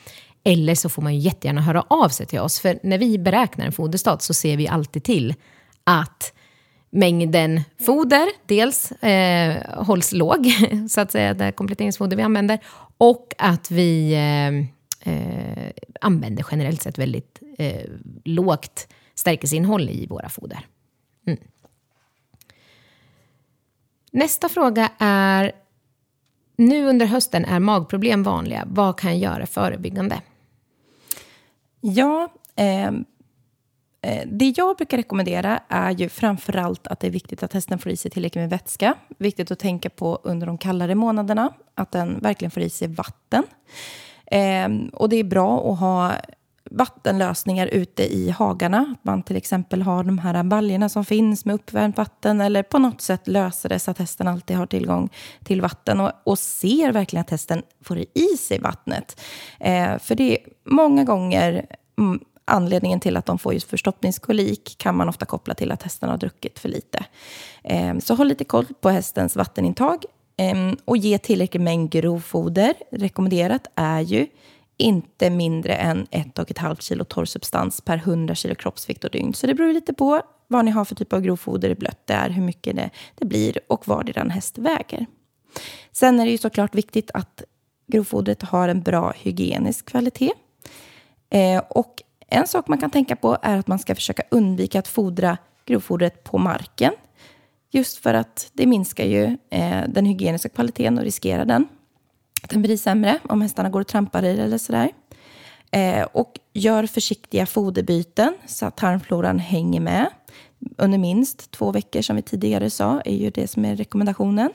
Eller 0.44 0.76
så 0.76 0.90
får 0.90 1.02
man 1.02 1.16
ju 1.16 1.20
jättegärna 1.20 1.62
höra 1.62 1.82
av 1.82 2.10
sig 2.10 2.26
till 2.26 2.40
oss. 2.40 2.60
För 2.60 2.80
när 2.84 2.98
vi 2.98 3.20
beräknar 3.20 3.66
en 3.66 3.72
foderstat 3.72 4.22
så 4.22 4.34
ser 4.34 4.58
vi 4.58 4.68
alltid 4.68 5.04
till 5.04 5.36
att 5.84 6.34
mängden 6.90 7.62
foder 7.86 8.28
dels 8.46 8.92
eh, 8.92 9.84
hålls 9.84 10.14
låg, 10.14 10.48
så 10.90 11.02
att 11.02 11.12
säga, 11.12 11.34
det 11.34 11.52
kompletteringsfoder 11.52 12.18
vi 12.18 12.24
använder. 12.24 12.60
Och 12.98 13.34
att 13.38 13.72
vi 13.72 14.14
eh, 14.14 15.14
eh, 15.14 15.72
använder 16.02 16.46
generellt 16.52 16.82
sett 16.82 16.98
väldigt 16.98 17.40
eh, 17.58 17.90
lågt 18.26 18.88
stärkelseinnehåll 19.16 19.90
i 19.90 20.08
våra 20.08 20.30
foder. 20.30 20.66
Mm. 21.28 21.40
Nästa 24.12 24.50
fråga 24.50 24.92
är 24.98 25.52
nu 26.56 26.86
under 26.86 27.06
hösten 27.06 27.46
är 27.46 27.60
magproblem 27.60 28.24
vanliga. 28.24 28.64
Vad 28.68 29.00
kan 29.00 29.20
jag 29.20 29.34
göra 29.34 29.46
förebyggande? 29.46 30.22
Ja, 31.86 32.30
ehm, 32.56 33.06
eh, 34.02 34.28
det 34.28 34.54
jag 34.58 34.78
brukar 34.78 34.98
rekommendera 34.98 35.60
är 35.68 35.92
ju 35.92 36.10
framförallt 36.10 36.88
att 36.88 37.00
det 37.00 37.08
är 37.08 37.12
viktigt 37.12 37.44
att 37.44 37.54
hästen 37.54 37.80
får 37.80 37.92
i 37.92 37.98
sig 37.98 38.12
tillräckligt 38.12 38.42
med 38.42 38.50
vätska. 38.50 38.96
Viktigt 39.18 39.52
att 39.52 39.60
tänka 39.60 39.90
på 39.90 40.20
under 40.24 40.48
de 40.48 40.58
kallare 40.58 40.96
månaderna, 40.96 41.54
att 41.76 41.92
den 41.92 42.20
verkligen 42.20 42.52
får 42.52 42.64
i 42.64 42.70
sig 42.70 42.88
vatten. 42.88 43.44
Eh, 44.26 44.70
och 44.94 45.10
det 45.10 45.16
är 45.16 45.24
bra 45.24 45.72
att 45.72 45.80
ha 45.80 46.14
vattenlösningar 46.74 47.68
ute 47.68 48.04
i 48.14 48.30
hagarna. 48.30 48.96
Att 48.98 49.06
man 49.06 49.24
till 49.24 49.36
exempel 49.36 49.82
har 49.82 50.04
de 50.04 50.18
här 50.18 50.44
baljorna 50.44 50.90
som 50.90 51.06
finns 51.06 51.46
med 51.46 51.56
uppvärmt 51.56 51.98
vatten 51.98 52.42
eller 52.42 52.64
på 52.64 52.80
något 52.80 53.02
sätt 53.02 53.28
löser 53.28 53.70
det 53.70 53.80
så 53.80 53.92
att 53.92 53.98
hästen 53.98 54.28
alltid 54.28 54.58
har 54.58 54.66
tillgång 54.66 55.10
till 55.44 55.62
vatten 55.62 56.00
och, 56.00 56.12
och 56.24 56.40
ser 56.40 56.92
verkligen 56.92 57.22
att 57.22 57.30
hästen 57.30 57.62
får 57.82 58.00
i 58.00 58.38
sig 58.40 58.60
vattnet. 58.60 59.22
Eh, 59.60 59.98
för 60.00 60.16
det 60.16 60.38
är 60.38 60.38
många 60.66 61.04
gånger 61.04 61.66
mm, 61.98 62.20
anledningen 62.46 63.00
till 63.00 63.18
att 63.18 63.26
de 63.26 63.40
får 63.40 63.54
just 63.54 63.70
förstoppningskolik 63.70 64.76
kan 64.78 64.98
man 64.98 65.10
ofta 65.10 65.26
koppla 65.26 65.54
till 65.54 65.72
att 65.72 65.84
hästen 65.84 66.10
har 66.10 66.18
druckit 66.18 66.60
för 66.60 66.70
lite. 66.70 67.06
Eh, 67.64 67.98
så 68.00 68.16
håll 68.16 68.28
lite 68.28 68.44
koll 68.44 68.66
på 68.82 68.90
hästens 68.90 69.36
vattenintag 69.36 70.06
ehm, 70.38 70.78
och 70.86 70.98
ge 70.98 71.18
tillräcklig 71.18 71.62
mängd 71.62 71.92
grovfoder. 71.92 72.74
Rekommenderat 72.92 73.68
är 73.76 74.02
ju 74.02 74.28
inte 74.84 75.30
mindre 75.30 75.76
än 75.76 76.06
1,5 76.06 76.82
kilo 76.82 77.04
torrsubstans 77.04 77.82
per 77.82 77.98
100 77.98 78.36
kilo 78.36 78.56
kroppsvikt 78.56 79.04
och 79.04 79.12
dygn. 79.12 79.34
Så 79.34 79.48
det 79.48 79.54
beror 79.54 79.74
lite 79.74 79.94
på 79.94 80.22
vad 80.48 80.66
ni 80.66 80.72
har 80.72 80.86
för 80.86 80.96
typ 80.96 81.14
av 81.14 81.22
grovfoder, 81.22 81.70
hur 81.70 81.76
blött 81.76 82.08
det 82.08 82.14
är, 82.14 82.30
hur 82.30 82.44
mycket 82.44 82.76
det, 82.76 82.90
det 83.16 83.26
blir 83.26 83.60
och 83.68 83.88
vad 83.88 84.10
er 84.10 84.30
häst 84.30 84.58
väger. 84.58 85.06
Sen 85.92 86.20
är 86.20 86.26
det 86.26 86.32
ju 86.32 86.38
såklart 86.38 86.76
viktigt 86.76 87.12
att 87.14 87.44
grovfodret 87.88 88.42
har 88.42 88.70
en 88.70 88.82
bra 88.82 89.14
hygienisk 89.18 89.86
kvalitet. 89.86 90.32
Eh, 91.30 91.64
och 91.70 92.02
en 92.28 92.48
sak 92.48 92.68
man 92.68 92.78
kan 92.78 92.92
tänka 92.92 93.16
på 93.16 93.38
är 93.42 93.58
att 93.58 93.68
man 93.68 93.80
ska 93.80 93.96
försöka 93.96 94.24
undvika 94.32 94.80
att 94.80 94.88
fodra 94.88 95.38
grovfodret 95.66 96.24
på 96.24 96.38
marken. 96.38 96.94
Just 97.72 97.98
för 97.98 98.14
att 98.14 98.50
det 98.54 98.66
minskar 98.66 99.06
ju 99.06 99.38
eh, 99.50 99.84
den 99.88 100.06
hygieniska 100.06 100.50
kvaliteten 100.50 100.98
och 100.98 101.04
riskerar 101.04 101.46
den. 101.46 101.68
Den 102.50 102.62
blir 102.62 102.78
sämre 102.78 103.20
om 103.30 103.42
hästarna 103.42 103.70
går 103.70 103.82
och 103.82 103.88
trampar 103.88 104.26
i 104.26 104.36
det 104.36 104.44
eller 104.44 104.58
sådär. 104.58 104.92
Eh, 105.72 106.08
och 106.12 106.40
gör 106.54 106.86
försiktiga 106.86 107.46
foderbyten 107.46 108.36
så 108.48 108.66
att 108.66 108.78
tarmfloran 108.78 109.40
hänger 109.40 109.80
med. 109.80 110.10
Under 110.78 110.98
minst 110.98 111.52
två 111.52 111.72
veckor 111.72 112.02
som 112.02 112.16
vi 112.16 112.22
tidigare 112.22 112.70
sa 112.70 113.02
är 113.02 113.16
ju 113.16 113.30
det 113.30 113.48
som 113.48 113.66
är 113.66 113.76
rekommendationen. 113.76 114.50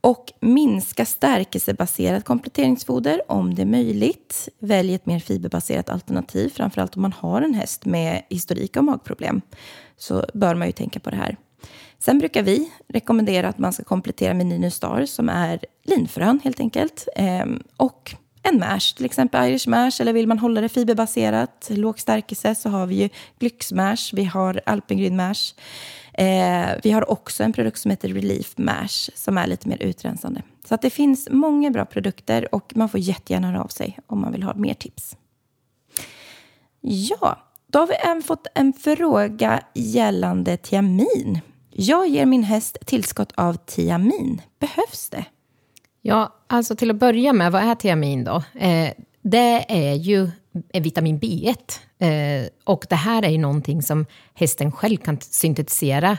Och 0.00 0.32
minska 0.40 1.04
stärkelsebaserat 1.04 2.24
kompletteringsfoder 2.24 3.22
om 3.28 3.54
det 3.54 3.62
är 3.62 3.66
möjligt. 3.66 4.48
Välj 4.58 4.94
ett 4.94 5.06
mer 5.06 5.20
fiberbaserat 5.20 5.90
alternativ, 5.90 6.48
framförallt 6.48 6.96
om 6.96 7.02
man 7.02 7.12
har 7.12 7.42
en 7.42 7.54
häst 7.54 7.84
med 7.84 8.22
historik 8.28 8.76
av 8.76 8.84
magproblem. 8.84 9.40
Så 9.96 10.24
bör 10.34 10.54
man 10.54 10.66
ju 10.66 10.72
tänka 10.72 11.00
på 11.00 11.10
det 11.10 11.16
här. 11.16 11.36
Sen 11.98 12.18
brukar 12.18 12.42
vi 12.42 12.72
rekommendera 12.88 13.48
att 13.48 13.58
man 13.58 13.72
ska 13.72 13.84
komplettera 13.84 14.34
med 14.34 14.46
Nino 14.46 14.70
Star 14.70 15.06
som 15.06 15.28
är 15.28 15.60
linfrön 15.84 16.40
helt 16.44 16.60
enkelt. 16.60 17.08
Ehm, 17.16 17.62
och 17.76 18.14
en 18.42 18.58
mash, 18.58 18.94
till 18.96 19.04
exempel 19.04 19.48
Irish 19.48 19.68
mash, 19.68 19.92
eller 20.00 20.12
vill 20.12 20.26
man 20.26 20.38
hålla 20.38 20.60
det 20.60 20.68
fiberbaserat, 20.68 21.70
låg 21.70 22.00
stärkelse, 22.00 22.54
så 22.54 22.68
har 22.68 22.86
vi 22.86 22.94
ju 22.94 23.08
Glyx 23.38 23.72
mash, 23.72 24.12
vi 24.12 24.24
har 24.24 24.60
Alpengryn 24.66 25.16
mash. 25.16 25.54
Eh, 26.14 26.68
vi 26.82 26.90
har 26.90 27.10
också 27.10 27.44
en 27.44 27.52
produkt 27.52 27.78
som 27.78 27.90
heter 27.90 28.08
Relief 28.08 28.54
Mash 28.58 29.10
som 29.14 29.38
är 29.38 29.46
lite 29.46 29.68
mer 29.68 29.82
utrensande. 29.82 30.42
Så 30.68 30.74
att 30.74 30.82
det 30.82 30.90
finns 30.90 31.28
många 31.30 31.70
bra 31.70 31.84
produkter 31.84 32.54
och 32.54 32.72
man 32.76 32.88
får 32.88 33.00
jättegärna 33.00 33.46
höra 33.46 33.62
av 33.62 33.68
sig 33.68 33.98
om 34.06 34.20
man 34.20 34.32
vill 34.32 34.42
ha 34.42 34.54
mer 34.54 34.74
tips. 34.74 35.16
Ja, 36.80 37.38
då 37.70 37.78
har 37.78 37.86
vi 37.86 37.94
även 37.94 38.22
fått 38.22 38.46
en 38.54 38.72
fråga 38.72 39.62
gällande 39.74 40.56
tiamin. 40.56 41.40
Jag 41.70 42.08
ger 42.08 42.26
min 42.26 42.42
häst 42.42 42.78
tillskott 42.86 43.32
av 43.34 43.54
tiamin. 43.54 44.42
Behövs 44.58 45.08
det? 45.10 45.24
Ja, 46.02 46.34
alltså 46.46 46.76
till 46.76 46.90
att 46.90 46.96
börja 46.96 47.32
med, 47.32 47.52
vad 47.52 47.62
är 47.62 47.74
tiamin 47.74 48.24
då? 48.24 48.42
Eh, 48.54 48.92
det 49.22 49.64
är 49.68 49.94
ju 49.94 50.30
vitamin 50.72 51.20
B1. 51.20 51.56
Eh, 51.98 52.48
och 52.64 52.86
det 52.88 52.96
här 52.96 53.22
är 53.22 53.28
ju 53.28 53.38
någonting 53.38 53.82
som 53.82 54.06
hästen 54.34 54.72
själv 54.72 54.96
kan 54.96 55.20
syntetisera 55.20 56.18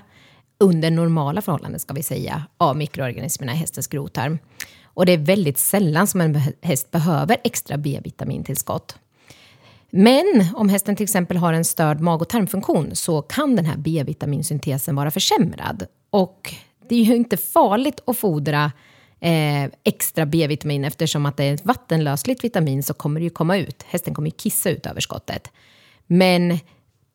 under 0.60 0.92
normala 0.92 1.42
förhållanden, 1.42 1.80
ska 1.80 1.94
vi 1.94 2.04
säga, 2.04 2.44
av 2.58 2.78
mikroorganismerna 2.78 3.54
i 3.54 3.56
hästens 3.56 3.88
grovtarm. 3.88 4.40
Och 4.84 5.06
det 5.06 5.12
är 5.12 5.18
väldigt 5.18 5.58
sällan 5.58 6.08
som 6.08 6.22
en 6.22 6.42
häst 6.62 6.92
behöver 6.92 7.38
extra 7.44 7.78
B-vitamintillskott. 7.78 8.98
Men 9.92 10.46
om 10.56 10.70
hästen 10.70 10.96
till 10.96 11.04
exempel 11.04 11.38
har 11.38 11.54
en 11.54 11.66
störd 11.66 12.00
mag 12.00 12.22
och 12.22 12.30
tarmfunktion 12.30 12.96
så 12.96 13.22
kan 13.22 13.56
den 13.56 13.66
här 13.66 13.78
B-vitaminsyntesen 13.78 14.96
vara 14.96 15.12
försämrad. 15.12 15.86
Och 16.10 16.54
det 16.90 16.96
är 16.96 17.04
ju 17.04 17.16
inte 17.16 17.38
farligt 17.38 18.00
att 18.06 18.18
fodra 18.18 18.72
eh, 19.20 19.64
extra 19.84 20.26
B-vitamin 20.26 20.86
eftersom 20.86 21.26
att 21.26 21.38
det 21.38 21.44
är 21.44 21.54
ett 21.54 21.66
vattenlösligt 21.66 22.44
vitamin 22.44 22.84
så 22.84 22.94
kommer 22.94 23.20
det 23.20 23.24
ju 23.24 23.30
komma 23.30 23.58
ut. 23.58 23.84
Hästen 23.84 24.14
kommer 24.14 24.28
ju 24.28 24.36
kissa 24.38 24.70
ut 24.70 24.86
överskottet. 24.86 25.52
Men 26.08 26.60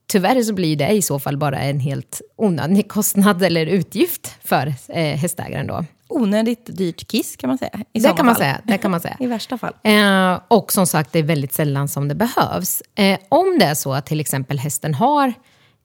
tyvärr 0.06 0.42
så 0.42 0.54
blir 0.54 0.76
det 0.76 0.88
i 0.88 1.02
så 1.02 1.18
fall 1.18 1.36
bara 1.36 1.58
en 1.58 1.80
helt 1.80 2.20
onödig 2.36 2.88
kostnad 2.88 3.42
eller 3.42 3.66
utgift 3.66 4.34
för 4.44 4.74
eh, 4.88 5.16
hästägaren 5.16 5.66
då. 5.66 5.84
Onödigt 6.08 6.76
dyrt 6.76 7.06
kiss 7.08 7.36
kan 7.36 7.48
man 7.48 7.58
säga. 7.58 7.70
I 7.92 8.00
det, 8.00 8.12
kan 8.16 8.26
man 8.26 8.34
säga 8.34 8.60
det 8.64 8.78
kan 8.78 8.90
man 8.90 9.00
säga. 9.00 9.16
I 9.20 9.26
värsta 9.26 9.58
fall. 9.58 9.74
Eh, 9.82 10.40
och 10.48 10.72
som 10.72 10.86
sagt, 10.86 11.12
det 11.12 11.18
är 11.18 11.22
väldigt 11.22 11.52
sällan 11.52 11.88
som 11.88 12.08
det 12.08 12.14
behövs. 12.14 12.82
Eh, 12.94 13.18
om 13.28 13.56
det 13.58 13.64
är 13.64 13.74
så 13.74 13.92
att 13.92 14.06
till 14.06 14.20
exempel 14.20 14.58
hästen 14.58 14.94
har 14.94 15.32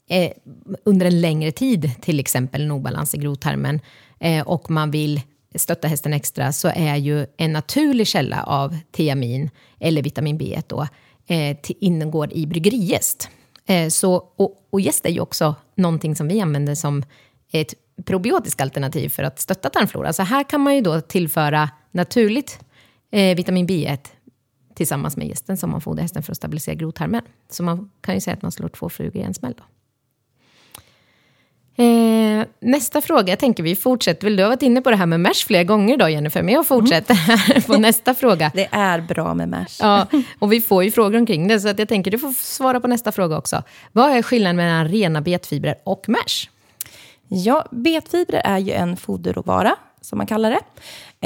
eh, 0.10 0.32
under 0.86 1.06
en 1.06 1.22
längre 1.22 1.52
tid 1.52 1.92
till 2.02 2.20
exempel 2.20 2.62
en 2.62 2.72
obalans 2.72 3.16
i 3.16 3.18
grovtarmen 3.18 3.80
eh, 4.20 4.48
och 4.48 4.72
man 4.72 4.92
vill 4.92 5.22
stötta 5.56 5.88
hästen 5.88 6.14
extra 6.14 6.52
så 6.52 6.68
är 6.76 6.96
ju 6.96 7.26
en 7.38 7.54
naturlig 7.54 8.08
källa 8.08 8.44
av 8.44 8.78
tiamin 8.92 9.50
eller 9.80 10.04
vitamin 10.04 10.40
B1 10.40 10.64
då, 10.68 10.88
eh, 11.28 11.58
ingår 11.80 12.34
i 12.34 12.48
bryggerijäst. 12.48 13.30
Eh, 13.66 13.90
så, 13.90 14.14
och, 14.16 14.68
och 14.70 14.82
jäst 14.82 15.06
är 15.06 15.10
ju 15.10 15.20
också 15.20 15.56
någonting 15.76 16.16
som 16.16 16.28
vi 16.28 16.42
använder 16.42 16.76
som 16.76 17.04
ett 17.52 17.74
probiotiskt 18.06 18.62
alternativ 18.62 19.10
för 19.10 19.24
att 19.24 19.40
stötta 19.40 19.70
tarmflora. 19.70 20.14
Så 20.14 20.24
här 20.24 20.44
kan 20.44 20.62
man 20.62 20.76
ju 20.76 20.82
då 20.82 21.02
tillföra 21.02 21.70
naturligt 21.92 22.60
eh, 23.12 23.36
vitamin 23.36 23.68
B1 23.68 24.00
tillsammans 24.76 25.18
med 25.18 25.28
gästen 25.28 25.58
som 25.58 25.70
man 25.70 25.82
fodrar 25.82 26.02
hästen 26.02 26.24
för 26.24 26.32
att 26.32 26.38
stabilisera 26.38 26.76
grovtarmen. 26.76 27.22
Så 27.50 27.64
man 27.64 27.90
kan 28.02 28.16
ju 28.16 28.22
säga 28.22 28.34
att 28.34 28.42
man 28.42 28.52
slår 28.52 28.70
två 28.70 28.90
flugor 28.90 29.22
i 29.22 29.26
en 29.26 29.34
smäll. 29.34 29.54
Då. 29.58 29.64
Eh, 31.84 32.46
nästa 32.60 33.02
fråga, 33.02 33.32
jag 33.32 33.40
tänker 33.40 33.64
vi 33.64 33.76
fortsätter. 33.76 34.28
Vill 34.28 34.36
du 34.36 34.44
har 34.44 34.50
varit 34.50 34.62
inne 34.62 34.82
på 34.82 34.90
det 34.90 34.96
här 34.96 35.06
med 35.06 35.20
mesh 35.20 35.46
flera 35.48 35.64
gånger 35.64 35.98
då 35.98 36.10
Jennifer, 36.10 36.44
men 36.44 36.54
jag 36.54 36.68
fortsätter 36.68 37.18
mm. 37.50 37.62
på 37.62 37.78
nästa 37.78 38.14
fråga. 38.14 38.52
Det 38.54 38.68
är 38.72 39.02
bra 39.02 39.34
med 39.34 39.50
mesh. 39.50 39.78
Ja, 39.80 40.08
och 40.40 40.54
vi 40.54 40.62
får 40.62 40.84
ju 40.84 40.92
frågor 40.92 41.18
omkring 41.20 41.48
det, 41.48 41.60
så 41.60 41.68
att 41.68 41.80
jag 41.80 41.88
tänker 41.88 42.12
du 42.12 42.20
får 42.20 42.34
svara 42.34 42.80
på 42.80 42.88
nästa 42.88 43.12
fråga 43.12 43.38
också. 43.38 43.64
Vad 43.92 44.12
är 44.12 44.22
skillnaden 44.22 44.56
mellan 44.56 44.88
rena 44.88 45.22
betfibrer 45.22 45.76
och 45.84 46.06
mesh? 46.08 46.50
Ja, 47.34 47.66
betfibrer 47.72 48.42
är 48.46 48.58
ju 48.58 48.72
en 48.72 48.98
foderråvara, 48.98 49.76
som 50.02 50.18
man 50.18 50.28
kallar 50.28 50.52
det, 50.52 50.60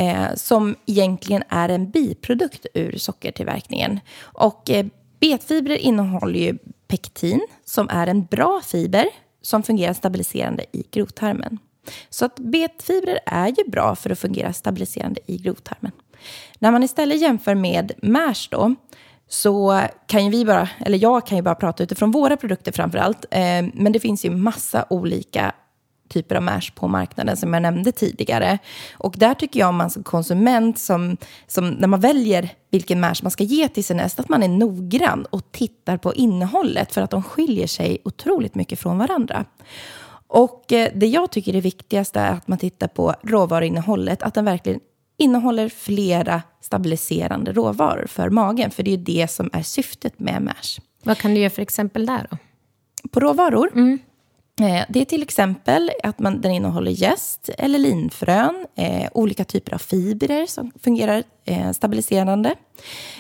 eh, 0.02 0.36
som 0.36 0.76
egentligen 0.86 1.44
är 1.50 1.70
en 1.70 1.90
biprodukt 1.90 2.66
ur 2.74 2.98
sockertillverkningen. 2.98 4.00
Och 4.22 4.70
eh, 4.70 4.86
betfibrer 5.20 5.78
innehåller 5.78 6.40
ju 6.40 6.58
pektin, 6.88 7.48
som 7.66 7.90
är 7.90 8.08
en 8.08 8.26
bra 8.26 8.62
fiber 8.66 9.06
som 9.42 9.64
fungerar 9.64 9.94
stabiliserande 9.94 10.66
i 10.72 10.84
grovtarmen. 10.92 11.60
Så 12.10 12.26
att 12.26 12.36
betfibrer 12.36 13.20
är 13.26 13.48
ju 13.48 13.70
bra 13.72 13.96
för 13.96 14.10
att 14.10 14.20
fungera 14.20 14.54
stabiliserande 14.54 15.22
i 15.26 15.38
grovtarmen. 15.38 15.92
När 16.60 16.72
man 16.72 16.84
istället 16.84 17.22
jämför 17.22 17.56
med 17.56 17.92
MASH 18.02 18.48
då, 18.50 18.76
så 19.28 19.82
kan 20.08 20.26
ju 20.26 20.32
vi 20.32 20.46
bara, 20.46 20.70
eller 20.80 20.98
jag 20.98 21.28
kan 21.28 21.38
ju 21.38 21.42
bara 21.42 21.56
prata 21.56 21.84
utifrån 21.84 22.12
våra 22.12 22.38
produkter 22.38 22.72
framför 22.72 22.98
allt. 22.98 23.26
Eh, 23.32 23.66
men 23.74 23.92
det 23.92 24.00
finns 24.00 24.26
ju 24.26 24.30
massa 24.30 24.86
olika 24.90 25.54
typer 26.10 26.36
av 26.36 26.44
mash 26.44 26.72
på 26.76 26.88
marknaden 26.88 27.38
som 27.38 27.54
jag 27.54 27.62
nämnde 27.62 27.92
tidigare. 27.92 28.58
Och 28.94 29.16
där 29.18 29.34
tycker 29.34 29.60
jag 29.60 29.74
man 29.74 29.90
som 29.90 30.04
konsument, 30.04 30.80
som, 30.80 31.18
som 31.48 31.70
när 31.70 31.88
man 31.88 32.00
väljer 32.00 32.50
vilken 32.72 33.00
mash 33.00 33.16
man 33.22 33.32
ska 33.32 33.44
ge 33.44 33.68
till 33.68 33.84
sin 33.84 34.00
häst, 34.00 34.20
att 34.20 34.30
man 34.30 34.44
är 34.44 34.48
noggrann 34.48 35.26
och 35.30 35.52
tittar 35.52 35.98
på 35.98 36.14
innehållet 36.14 36.94
för 36.94 37.02
att 37.02 37.10
de 37.10 37.24
skiljer 37.24 37.68
sig 37.68 37.98
otroligt 38.04 38.56
mycket 38.56 38.80
från 38.80 38.98
varandra. 38.98 39.46
Och 40.28 40.74
eh, 40.74 40.90
det 40.96 41.08
jag 41.08 41.32
tycker 41.32 41.56
är 41.56 41.62
viktigast 41.62 42.16
är 42.16 42.32
att 42.32 42.48
man 42.48 42.58
tittar 42.58 42.88
på 42.88 43.14
råvaruinnehållet, 43.22 44.24
att 44.24 44.34
den 44.34 44.46
verkligen 44.46 44.80
innehåller 45.18 45.70
flera 45.70 46.42
stabiliserande 46.62 47.52
råvaror 47.52 48.06
för 48.08 48.30
magen, 48.30 48.72
för 48.72 48.84
det 48.84 48.94
är 48.94 48.98
det 48.98 49.32
som 49.32 49.50
är 49.54 49.62
syftet 49.62 50.20
med 50.20 50.42
mash. 50.42 50.82
Vad 51.04 51.18
kan 51.18 51.34
du 51.34 51.40
ge 51.40 51.50
för 51.50 51.62
exempel 51.62 52.06
där 52.06 52.28
då? 52.32 52.38
På 53.10 53.20
råvaror? 53.20 53.72
Mm. 53.74 54.00
Eh, 54.62 54.86
det 54.90 55.02
är 55.02 55.06
till 55.06 55.24
exempel 55.24 55.92
att 56.04 56.20
man, 56.20 56.42
den 56.42 56.52
innehåller 56.52 56.92
jäst 56.92 57.50
eller 57.58 57.80
linfrön, 57.80 58.66
eh, 58.76 59.10
olika 59.14 59.46
typer 59.46 59.74
av 59.74 59.78
fibrer 59.78 60.46
som 60.46 60.72
fungerar 60.84 61.24
eh, 61.46 61.72
stabiliserande. 61.72 62.56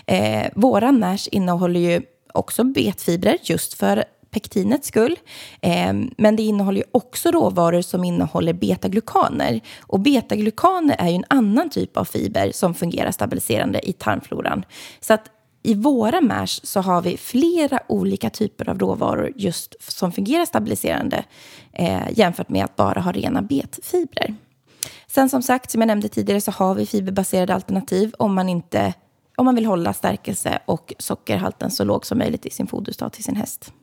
Eh, 0.05 0.47
våra 0.55 0.91
Nash 0.91 1.27
innehåller 1.31 1.79
ju 1.79 2.01
också 2.33 2.63
betfibrer 2.63 3.37
just 3.41 3.73
för 3.73 4.03
pektinets 4.31 4.87
skull. 4.87 5.15
Eh, 5.61 5.93
men 6.17 6.35
det 6.35 6.43
innehåller 6.43 6.77
ju 6.77 6.87
också 6.91 7.31
råvaror 7.31 7.81
som 7.81 8.03
innehåller 8.03 8.53
betaglukaner. 8.53 9.61
Och 9.79 9.99
betaglukaner 9.99 10.95
är 10.99 11.09
ju 11.09 11.15
en 11.15 11.25
annan 11.27 11.69
typ 11.69 11.97
av 11.97 12.05
fiber 12.05 12.51
som 12.51 12.73
fungerar 12.73 13.11
stabiliserande 13.11 13.89
i 13.89 13.93
tarmfloran. 13.93 14.65
Så 14.99 15.13
att 15.13 15.34
i 15.65 15.73
våra 15.73 16.21
mash 16.21 16.59
så 16.63 16.81
har 16.81 17.01
vi 17.01 17.17
flera 17.17 17.79
olika 17.87 18.29
typer 18.29 18.69
av 18.69 18.79
råvaror 18.79 19.31
just 19.35 19.75
som 19.79 20.11
fungerar 20.11 20.45
stabiliserande 20.45 21.25
eh, 21.73 22.01
jämfört 22.11 22.49
med 22.49 22.65
att 22.65 22.75
bara 22.75 23.01
ha 23.01 23.11
rena 23.11 23.41
betfibrer. 23.41 24.35
Sen 25.07 25.29
som 25.29 25.41
sagt, 25.41 25.71
som 25.71 25.81
jag 25.81 25.87
nämnde 25.87 26.07
tidigare, 26.07 26.41
så 26.41 26.51
har 26.51 26.75
vi 26.75 26.85
fiberbaserade 26.85 27.53
alternativ 27.53 28.13
om 28.19 28.35
man, 28.35 28.49
inte, 28.49 28.93
om 29.35 29.45
man 29.45 29.55
vill 29.55 29.65
hålla 29.65 29.93
stärkelse 29.93 30.59
och 30.65 30.93
sockerhalten 30.99 31.71
så 31.71 31.83
låg 31.83 32.05
som 32.05 32.17
möjligt 32.17 32.45
i 32.45 32.49
sin 32.49 32.67
foderstat 32.67 33.13
till 33.13 33.23
sin 33.23 33.35
häst. 33.35 33.73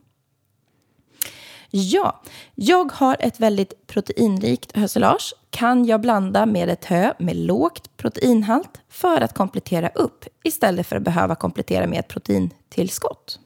Ja, 1.75 2.21
jag 2.55 2.91
har 2.91 3.17
ett 3.19 3.39
väldigt 3.39 3.87
proteinrikt 3.87 4.77
hösilage. 4.77 5.33
Kan 5.49 5.85
jag 5.85 6.01
blanda 6.01 6.45
med 6.45 6.69
ett 6.69 6.85
hö 6.85 7.13
med 7.19 7.35
lågt 7.35 7.97
proteinhalt 7.97 8.81
för 8.89 9.21
att 9.21 9.33
komplettera 9.33 9.89
upp 9.89 10.25
istället 10.43 10.87
för 10.87 10.95
att 10.95 11.03
behöva 11.03 11.35
komplettera 11.35 11.87
med 11.87 11.99
ett 11.99 12.07
proteintillskott? 12.07 13.39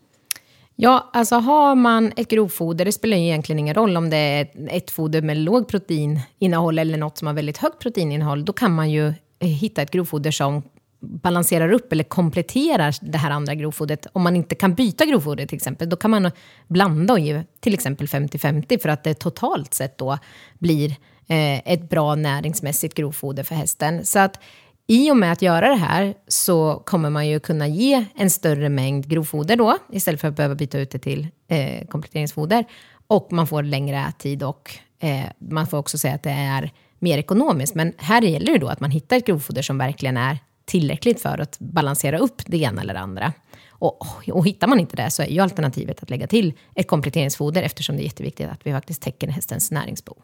Ja, 0.76 1.10
alltså 1.14 1.36
har 1.36 1.76
man 1.76 2.12
ett 2.16 2.28
grovfoder, 2.28 2.86
det 2.86 2.92
spelar 2.92 3.18
ju 3.18 3.24
egentligen 3.24 3.60
ingen 3.60 3.76
roll 3.76 3.98
om 3.98 4.10
det 4.10 4.18
är 4.18 4.48
ett 4.70 4.92
foder 4.92 5.22
med 5.22 5.38
låg 5.38 5.68
proteininnehåll 5.68 6.80
eller 6.80 6.98
något 6.98 7.18
som 7.18 7.28
har 7.28 7.34
väldigt 7.34 7.58
högt 7.58 7.80
proteininnehåll, 7.80 8.46
då 8.46 8.54
kan 8.54 8.76
man 8.76 8.92
ju 8.92 9.08
eh, 9.40 9.48
hitta 9.48 9.82
ett 9.82 9.92
grovfoder 9.92 10.32
som 10.32 10.64
balanserar 11.00 11.72
upp 11.72 11.92
eller 11.92 12.04
kompletterar 12.04 12.96
det 13.02 13.18
här 13.18 13.32
andra 13.32 13.56
grovfodret. 13.56 14.08
Om 14.14 14.24
man 14.24 14.36
inte 14.36 14.56
kan 14.56 14.74
byta 14.74 15.06
grovfoder 15.06 15.46
till 15.46 15.56
exempel, 15.56 15.90
då 15.90 15.96
kan 15.96 16.12
man 16.12 16.32
blanda 16.68 17.14
och 17.14 17.20
ge 17.20 17.44
till 17.60 17.74
exempel 17.74 18.08
50-50 18.08 18.82
för 18.82 18.90
att 18.90 19.04
det 19.04 19.14
totalt 19.14 19.74
sett 19.74 19.98
då 19.98 20.18
blir 20.60 20.90
eh, 21.28 21.72
ett 21.74 21.90
bra 21.90 22.16
näringsmässigt 22.16 22.94
grovfoder 22.94 23.44
för 23.44 23.56
hästen. 23.56 24.06
Så 24.06 24.20
att 24.20 24.40
i 24.88 25.12
och 25.12 25.18
med 25.18 25.32
att 25.32 25.42
göra 25.42 25.70
det 25.70 25.76
här 25.76 26.14
så 26.28 26.82
kommer 26.86 27.10
man 27.10 27.28
ju 27.28 27.40
kunna 27.40 27.68
ge 27.68 28.06
en 28.16 28.30
större 28.30 28.70
mängd 28.70 29.08
grovfoder 29.10 29.56
då, 29.56 29.78
istället 29.92 30.22
för 30.22 30.28
att 30.28 30.36
behöva 30.36 30.56
byta 30.56 30.80
ut 30.80 30.92
det 30.92 31.00
till 31.00 31.28
eh, 31.48 31.88
kompletteringsfoder. 31.88 32.66
Och 33.08 33.28
man 33.32 33.48
får 33.48 33.64
längre 33.64 34.14
tid 34.18 34.44
och 34.44 34.72
eh, 35.00 35.26
man 35.40 35.68
får 35.68 35.78
också 35.78 35.98
säga 35.98 36.16
att 36.16 36.24
det 36.24 36.30
är 36.30 36.72
mer 37.00 37.18
ekonomiskt. 37.18 37.76
Men 37.76 37.94
här 37.98 38.22
gäller 38.22 38.54
det 38.54 38.60
då 38.60 38.68
att 38.68 38.80
man 38.80 38.92
hittar 38.92 39.18
ett 39.18 39.26
grovfoder 39.26 39.62
som 39.62 39.78
verkligen 39.78 40.18
är 40.18 40.40
tillräckligt 40.68 41.22
för 41.22 41.38
att 41.38 41.60
balansera 41.60 42.18
upp 42.18 42.42
det 42.46 42.58
ena 42.58 42.82
eller 42.82 42.94
det 42.94 43.00
andra. 43.00 43.34
Och, 43.80 44.06
och 44.32 44.46
hittar 44.46 44.68
man 44.68 44.80
inte 44.80 44.96
det 44.96 45.12
så 45.12 45.24
är 45.24 45.28
ju 45.28 45.40
alternativet 45.40 46.04
att 46.04 46.10
lägga 46.10 46.28
till 46.28 46.54
ett 46.76 46.88
kompletteringsfoder 46.88 47.64
eftersom 47.64 47.96
det 47.96 48.02
är 48.02 48.06
jätteviktigt 48.06 48.50
att 48.50 48.68
vi 48.68 48.72
faktiskt 48.72 49.02
täcker 49.02 49.28
hästens 49.28 49.72
näringsbehov. 49.72 50.18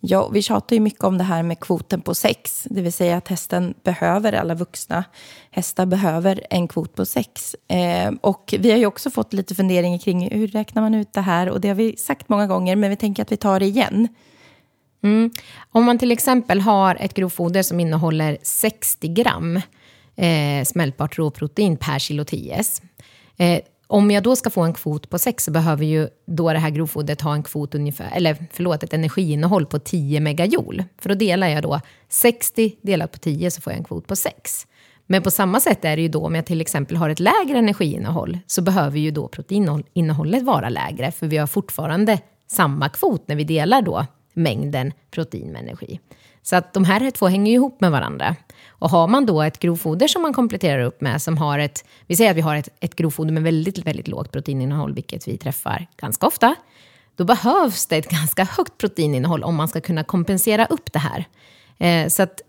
Ja, 0.00 0.28
vi 0.28 0.42
tjatar 0.42 0.76
ju 0.76 0.80
mycket 0.80 1.04
om 1.04 1.18
det 1.18 1.24
här 1.24 1.42
med 1.42 1.60
kvoten 1.60 2.00
på 2.00 2.14
sex, 2.14 2.66
det 2.70 2.82
vill 2.82 2.92
säga 2.92 3.16
att 3.16 3.28
hästen 3.28 3.74
behöver, 3.82 4.32
alla 4.32 4.54
vuxna 4.54 5.04
hästar 5.50 5.86
behöver 5.86 6.46
en 6.50 6.68
kvot 6.68 6.94
på 6.94 7.06
sex. 7.06 7.56
Eh, 7.68 8.12
och 8.20 8.54
vi 8.58 8.70
har 8.70 8.78
ju 8.78 8.86
också 8.86 9.10
fått 9.10 9.32
lite 9.32 9.54
funderingar 9.54 9.98
kring 9.98 10.30
hur 10.30 10.48
räknar 10.48 10.82
man 10.82 10.94
ut 10.94 11.12
det 11.12 11.20
här 11.20 11.48
och 11.48 11.60
det 11.60 11.68
har 11.68 11.74
vi 11.74 11.96
sagt 11.96 12.28
många 12.28 12.46
gånger, 12.46 12.76
men 12.76 12.90
vi 12.90 12.96
tänker 12.96 13.22
att 13.22 13.32
vi 13.32 13.36
tar 13.36 13.60
det 13.60 13.66
igen. 13.66 14.08
Mm. 15.04 15.30
Om 15.70 15.84
man 15.84 15.98
till 15.98 16.12
exempel 16.12 16.60
har 16.60 16.96
ett 17.00 17.14
grovfoder 17.14 17.62
som 17.62 17.80
innehåller 17.80 18.38
60 18.42 19.08
gram 19.08 19.60
eh, 20.16 20.64
smältbart 20.64 21.18
råprotein 21.18 21.76
per 21.76 21.98
kilo 21.98 22.24
TS. 22.24 22.82
Eh, 23.36 23.60
om 23.86 24.10
jag 24.10 24.22
då 24.22 24.36
ska 24.36 24.50
få 24.50 24.62
en 24.62 24.74
kvot 24.74 25.10
på 25.10 25.18
6 25.18 25.44
så 25.44 25.50
behöver 25.50 25.84
ju 25.84 26.08
då 26.26 26.52
det 26.52 26.58
här 26.58 26.70
grovfodret 26.70 27.20
ha 27.20 27.34
en 27.34 27.42
kvot 27.42 27.74
ungefär, 27.74 28.10
eller 28.16 28.36
förlåt, 28.52 28.82
ett 28.82 28.92
energiinnehåll 28.92 29.66
på 29.66 29.78
10 29.78 30.20
megajoule. 30.20 30.84
För 30.98 31.08
då 31.08 31.14
delar 31.14 31.48
jag 31.48 31.62
då 31.62 31.80
60 32.08 32.74
delat 32.82 33.12
på 33.12 33.18
10 33.18 33.50
så 33.50 33.60
får 33.60 33.72
jag 33.72 33.78
en 33.78 33.84
kvot 33.84 34.06
på 34.06 34.16
6. 34.16 34.66
Men 35.06 35.22
på 35.22 35.30
samma 35.30 35.60
sätt 35.60 35.84
är 35.84 35.96
det 35.96 36.02
ju 36.02 36.08
då 36.08 36.26
om 36.26 36.34
jag 36.34 36.46
till 36.46 36.60
exempel 36.60 36.96
har 36.96 37.10
ett 37.10 37.20
lägre 37.20 37.58
energiinnehåll 37.58 38.38
så 38.46 38.62
behöver 38.62 38.98
ju 38.98 39.10
då 39.10 39.28
proteininnehållet 39.28 40.42
vara 40.42 40.68
lägre 40.68 41.12
för 41.12 41.26
vi 41.26 41.36
har 41.36 41.46
fortfarande 41.46 42.18
samma 42.46 42.88
kvot 42.88 43.28
när 43.28 43.36
vi 43.36 43.44
delar 43.44 43.82
då 43.82 44.06
mängden 44.32 44.92
protein 45.10 45.52
med 45.52 45.62
energi. 45.62 46.00
Så 46.42 46.56
att 46.56 46.72
de 46.72 46.84
här 46.84 47.10
två 47.10 47.26
hänger 47.26 47.52
ju 47.52 47.56
ihop 47.56 47.80
med 47.80 47.90
varandra. 47.90 48.36
Och 48.68 48.90
har 48.90 49.08
man 49.08 49.26
då 49.26 49.42
ett 49.42 49.58
grovfoder 49.58 50.08
som 50.08 50.22
man 50.22 50.34
kompletterar 50.34 50.82
upp 50.82 51.00
med, 51.00 51.22
som 51.22 51.38
har 51.38 51.58
ett, 51.58 51.84
vi 52.06 52.16
säger 52.16 52.30
att 52.30 52.36
vi 52.36 52.40
har 52.40 52.56
ett, 52.56 52.68
ett 52.80 52.96
grovfoder 52.96 53.32
med 53.32 53.42
väldigt, 53.42 53.78
väldigt 53.78 54.08
lågt 54.08 54.32
proteininnehåll, 54.32 54.94
vilket 54.94 55.28
vi 55.28 55.38
träffar 55.38 55.86
ganska 55.96 56.26
ofta, 56.26 56.54
då 57.16 57.24
behövs 57.24 57.86
det 57.86 57.96
ett 57.96 58.10
ganska 58.20 58.44
högt 58.44 58.78
proteininnehåll 58.78 59.42
om 59.42 59.54
man 59.54 59.68
ska 59.68 59.80
kunna 59.80 60.04
kompensera 60.04 60.66
upp 60.66 60.92
det 60.92 60.98
här. 60.98 61.24
Eh, 61.78 62.08
så 62.08 62.22
att 62.22 62.40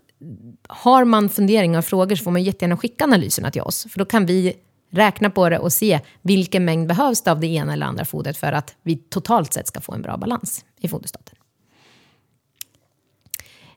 har 0.68 1.04
man 1.04 1.28
funderingar 1.28 1.78
och 1.78 1.84
frågor 1.84 2.16
så 2.16 2.24
får 2.24 2.30
man 2.30 2.42
jättegärna 2.42 2.76
skicka 2.76 3.04
analyserna 3.04 3.50
till 3.50 3.62
oss, 3.62 3.86
för 3.90 3.98
då 3.98 4.04
kan 4.04 4.26
vi 4.26 4.54
räkna 4.90 5.30
på 5.30 5.48
det 5.48 5.58
och 5.58 5.72
se 5.72 6.00
vilken 6.22 6.64
mängd 6.64 6.88
behövs 6.88 7.22
det 7.22 7.32
av 7.32 7.40
det 7.40 7.46
ena 7.46 7.72
eller 7.72 7.86
andra 7.86 8.04
fodret 8.04 8.36
för 8.36 8.52
att 8.52 8.74
vi 8.82 8.96
totalt 8.96 9.52
sett 9.52 9.68
ska 9.68 9.80
få 9.80 9.92
en 9.92 10.02
bra 10.02 10.16
balans 10.16 10.64
i 10.80 10.88
foderstocken. 10.88 11.23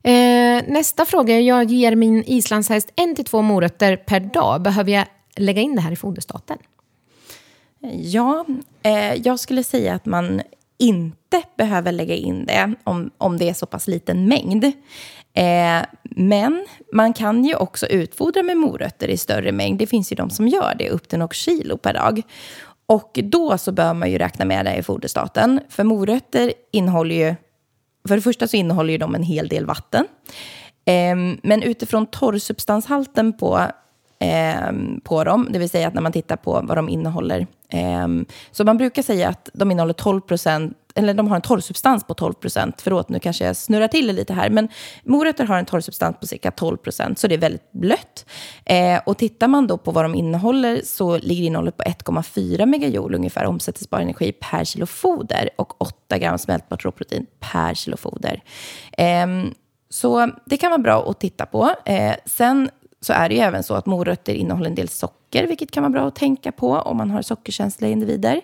Eh, 0.08 0.64
nästa 0.68 1.06
fråga. 1.06 1.40
Jag 1.40 1.72
ger 1.72 1.96
min 1.96 2.24
islandshäst 2.24 2.92
en 2.96 3.16
till 3.16 3.26
två 3.26 3.42
morötter 3.42 3.96
per 3.96 4.20
dag. 4.20 4.62
Behöver 4.62 4.92
jag 4.92 5.06
lägga 5.36 5.62
in 5.62 5.76
det 5.76 5.82
här 5.82 5.92
i 5.92 5.96
foderstaten? 5.96 6.58
Ja, 7.94 8.46
eh, 8.84 9.14
jag 9.14 9.40
skulle 9.40 9.64
säga 9.64 9.94
att 9.94 10.06
man 10.06 10.42
inte 10.78 11.42
behöver 11.58 11.92
lägga 11.92 12.16
in 12.16 12.46
det 12.46 12.74
om, 12.84 13.12
om 13.18 13.38
det 13.38 13.50
är 13.50 13.54
så 13.54 13.66
pass 13.66 13.88
liten 13.88 14.28
mängd. 14.28 14.64
Eh, 15.34 15.86
men 16.04 16.66
man 16.94 17.14
kan 17.14 17.46
ju 17.46 17.56
också 17.56 17.88
utfodra 17.88 18.44
med 18.44 18.58
morötter 18.58 19.08
i 19.08 19.18
större 19.18 19.52
mängd. 19.52 19.80
Det 19.80 19.88
finns 19.88 20.12
ju 20.12 20.16
de 20.16 20.30
som 20.30 20.48
gör 20.48 20.76
det, 20.80 20.90
upp 20.90 21.08
till 21.08 21.20
något 21.20 21.36
kilo 21.36 21.78
per 21.78 21.94
dag. 21.94 22.22
Och 22.86 23.20
då 23.24 23.58
så 23.58 23.72
bör 23.72 23.94
man 23.94 24.12
ju 24.12 24.18
räkna 24.18 24.46
med 24.46 24.66
det 24.66 24.76
i 24.76 24.84
foderstaten. 24.84 25.60
För 25.70 25.84
morötter 25.84 26.54
innehåller 26.72 27.16
ju 27.16 27.36
för 28.08 28.16
det 28.16 28.22
första 28.22 28.48
så 28.48 28.58
innehåller 28.58 28.92
ju 28.92 28.98
de 28.98 29.16
en 29.16 29.24
hel 29.24 29.48
del 29.48 29.66
vatten. 29.66 30.06
Eh, 30.86 31.38
men 31.44 31.64
utifrån 31.64 32.06
torrsubstanshalten 32.06 33.34
på, 33.34 33.62
eh, 34.20 34.72
på 35.04 35.24
dem, 35.24 35.48
det 35.52 35.60
vill 35.60 35.70
säga 35.70 35.88
att 35.88 35.94
när 35.94 36.02
man 36.02 36.12
tittar 36.12 36.36
på 36.36 36.62
vad 36.64 36.78
de 36.78 36.90
innehåller. 36.90 37.48
Eh, 37.70 38.08
så 38.52 38.64
man 38.64 38.78
brukar 38.78 39.02
säga 39.02 39.30
att 39.30 39.50
de 39.54 39.72
innehåller 39.72 39.94
12 39.94 40.22
procent 40.22 40.78
eller 40.98 41.14
de 41.14 41.28
har 41.28 41.36
en 41.36 41.42
torrsubstans 41.42 42.04
på 42.04 42.14
12 42.14 42.34
procent. 42.34 42.82
Förlåt, 42.82 43.10
nu 43.10 43.20
kanske 43.20 43.46
jag 43.46 43.56
snurrar 43.56 43.88
till 43.88 44.08
det 44.08 44.14
lite 44.14 44.34
här. 44.34 44.50
Men 44.50 44.70
morötter 45.04 45.46
har 45.46 45.58
en 45.58 45.66
torrsubstans 45.66 46.18
på 46.20 46.28
cirka 46.28 46.52
12 46.52 46.78
procent, 46.78 47.20
så 47.20 47.28
det 47.28 47.36
är 47.36 47.40
väldigt 47.40 47.72
blött. 47.72 48.26
Eh, 48.66 49.00
och 49.06 49.18
tittar 49.18 49.48
man 49.48 49.68
då 49.68 49.78
på 49.78 49.92
vad 49.92 50.06
de 50.06 50.16
innehåller 50.16 50.82
så 50.84 51.18
ligger 51.18 51.44
innehållet 51.44 51.78
på 51.78 51.84
1,4 51.84 52.66
megajoule 52.66 53.18
ungefär 53.18 53.46
omsättningsbar 53.46 54.00
energi 54.00 54.32
per 54.32 54.64
kilo 54.64 54.86
foder 54.86 55.50
och 55.56 55.82
8 55.82 56.18
gram 56.18 56.38
smältbart 56.38 56.86
råprotein 56.86 57.26
per 57.40 57.74
kilo 57.74 57.98
foder. 57.98 58.42
Eh, 58.98 59.28
så 59.90 60.32
det 60.46 60.58
kan 60.58 60.72
vara 60.72 60.82
bra 60.82 61.10
att 61.10 61.20
titta 61.20 61.46
på. 61.46 61.72
Eh, 61.86 62.14
sen 62.26 62.70
så 63.02 63.14
är 63.14 63.30
det 63.30 63.36
ju 63.36 63.42
även 63.42 63.64
så 63.64 63.74
att 63.74 63.86
morötter 63.86 64.34
innehåller 64.34 64.70
en 64.70 64.76
del 64.76 64.90
socker, 64.90 65.48
vilket 65.48 65.72
kan 65.72 65.84
vara 65.84 65.92
bra 65.92 66.08
att 66.08 66.16
tänka 66.16 66.52
på 66.52 66.72
om 66.72 66.98
man 66.98 67.12
har 67.12 67.22
sockerkänsliga 67.22 67.92
individer. 67.92 68.42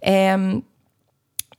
Eh, 0.00 0.38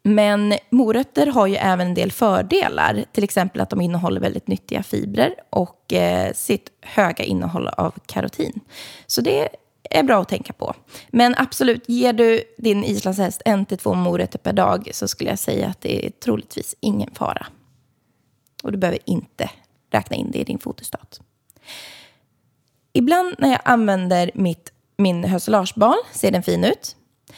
men 0.08 0.54
morötter 0.70 1.28
har 1.28 1.48
ju 1.48 1.56
även 1.56 1.88
en 1.88 1.94
del 1.94 2.12
fördelar, 2.12 3.06
till 3.12 3.24
exempel 3.24 3.62
att 3.62 3.70
de 3.70 3.82
innehåller 3.82 4.22
väldigt 4.22 4.48
nyttiga 4.48 4.84
fibrer 4.84 5.36
och 5.50 5.94
eh, 5.94 6.34
sitt 6.34 6.70
höga 6.82 7.24
innehåll 7.24 7.68
av 7.68 7.94
karotin. 8.06 8.60
Så 9.08 9.22
det 9.22 9.50
är 9.90 10.04
bra 10.04 10.22
att 10.22 10.30
tänka 10.30 10.54
på. 10.54 10.74
Men 11.10 11.36
absolut, 11.38 11.90
ger 11.90 12.14
du 12.14 12.44
din 12.58 12.84
islandshäst 12.84 13.42
en 13.46 13.66
till 13.66 13.78
två 13.78 13.94
morötter 13.94 14.40
per 14.40 14.54
dag 14.54 14.90
så 14.94 15.08
skulle 15.08 15.30
jag 15.30 15.40
säga 15.40 15.68
att 15.68 15.82
det 15.82 16.06
är 16.06 16.10
troligtvis 16.10 16.76
ingen 16.80 17.16
fara. 17.16 17.48
Och 18.64 18.72
du 18.72 18.78
behöver 18.78 19.00
inte 19.06 19.50
räkna 19.92 20.16
in 20.16 20.32
det 20.32 20.40
i 20.40 20.44
din 20.44 20.60
fotostat. 20.60 21.22
Ibland 22.94 23.36
när 23.40 23.50
jag 23.50 23.62
använder 23.66 24.32
mitt, 24.34 24.72
min 24.98 25.24
höselagebal 25.24 25.98
ser 26.12 26.32
den 26.32 26.44
fin 26.44 26.64
ut. 26.64 26.96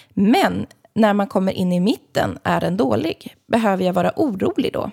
Men 0.10 0.68
när 0.98 1.14
man 1.14 1.28
kommer 1.28 1.52
in 1.52 1.72
i 1.72 1.80
mitten 1.80 2.38
är 2.44 2.62
den 2.62 2.78
dålig. 2.78 3.36
Behöver 3.48 3.86
jag 3.86 3.94
vara 3.94 4.12
orolig 4.16 4.74
då? 4.74 4.92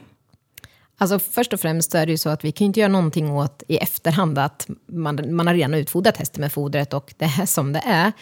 Alltså 0.98 1.18
först 1.18 1.52
och 1.52 1.60
främst 1.60 1.94
är 1.94 2.06
det 2.06 2.12
ju 2.12 2.18
så 2.18 2.28
att 2.28 2.44
vi 2.44 2.52
kan 2.52 2.64
inte 2.64 2.80
göra 2.80 2.92
någonting 2.92 3.30
åt 3.30 3.62
i 3.68 3.76
efterhand 3.76 4.38
att 4.38 4.68
man, 4.86 5.34
man 5.34 5.46
har 5.46 5.54
redan 5.54 5.74
utfodrat 5.74 6.16
hästen 6.16 6.40
med 6.40 6.52
fodret 6.52 6.92
och 6.92 7.14
det 7.18 7.24
är 7.24 7.46
som 7.46 7.72
det 7.72 7.82
är. 7.84 8.12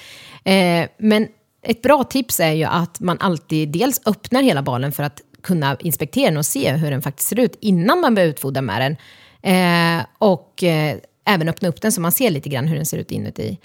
Eh, 0.45 0.89
men 0.99 1.29
ett 1.63 1.83
bra 1.83 2.05
tips 2.05 2.41
är 2.41 2.53
ju 2.53 2.65
att 2.65 3.01
man 3.01 3.19
alltid 3.21 3.69
dels 3.69 4.01
öppnar 4.07 4.43
hela 4.43 4.63
balen 4.63 4.93
för 4.93 5.03
att 5.03 5.21
kunna 5.43 5.77
inspektera 5.81 6.31
den 6.31 6.37
och 6.37 6.47
se 6.47 6.73
hur 6.73 6.91
den 6.91 7.03
faktiskt 7.03 7.29
ser 7.29 7.41
ut 7.41 7.59
innan 7.61 8.01
man 8.01 8.15
börjar 8.15 8.29
utfodra 8.29 8.63
med 8.63 8.81
den. 8.81 8.97
Eh, 9.53 10.07
och 10.19 10.63
eh, 10.63 10.97
även 11.25 11.49
öppna 11.49 11.69
upp 11.69 11.81
den 11.81 11.93
så 11.93 12.01
man 12.01 12.13
ser 12.13 12.31
lite 12.31 12.49
grann 12.49 12.67
hur 12.67 12.77
den 12.77 12.87
ser 12.87 12.99
ut 12.99 13.11
inuti. 13.11 13.59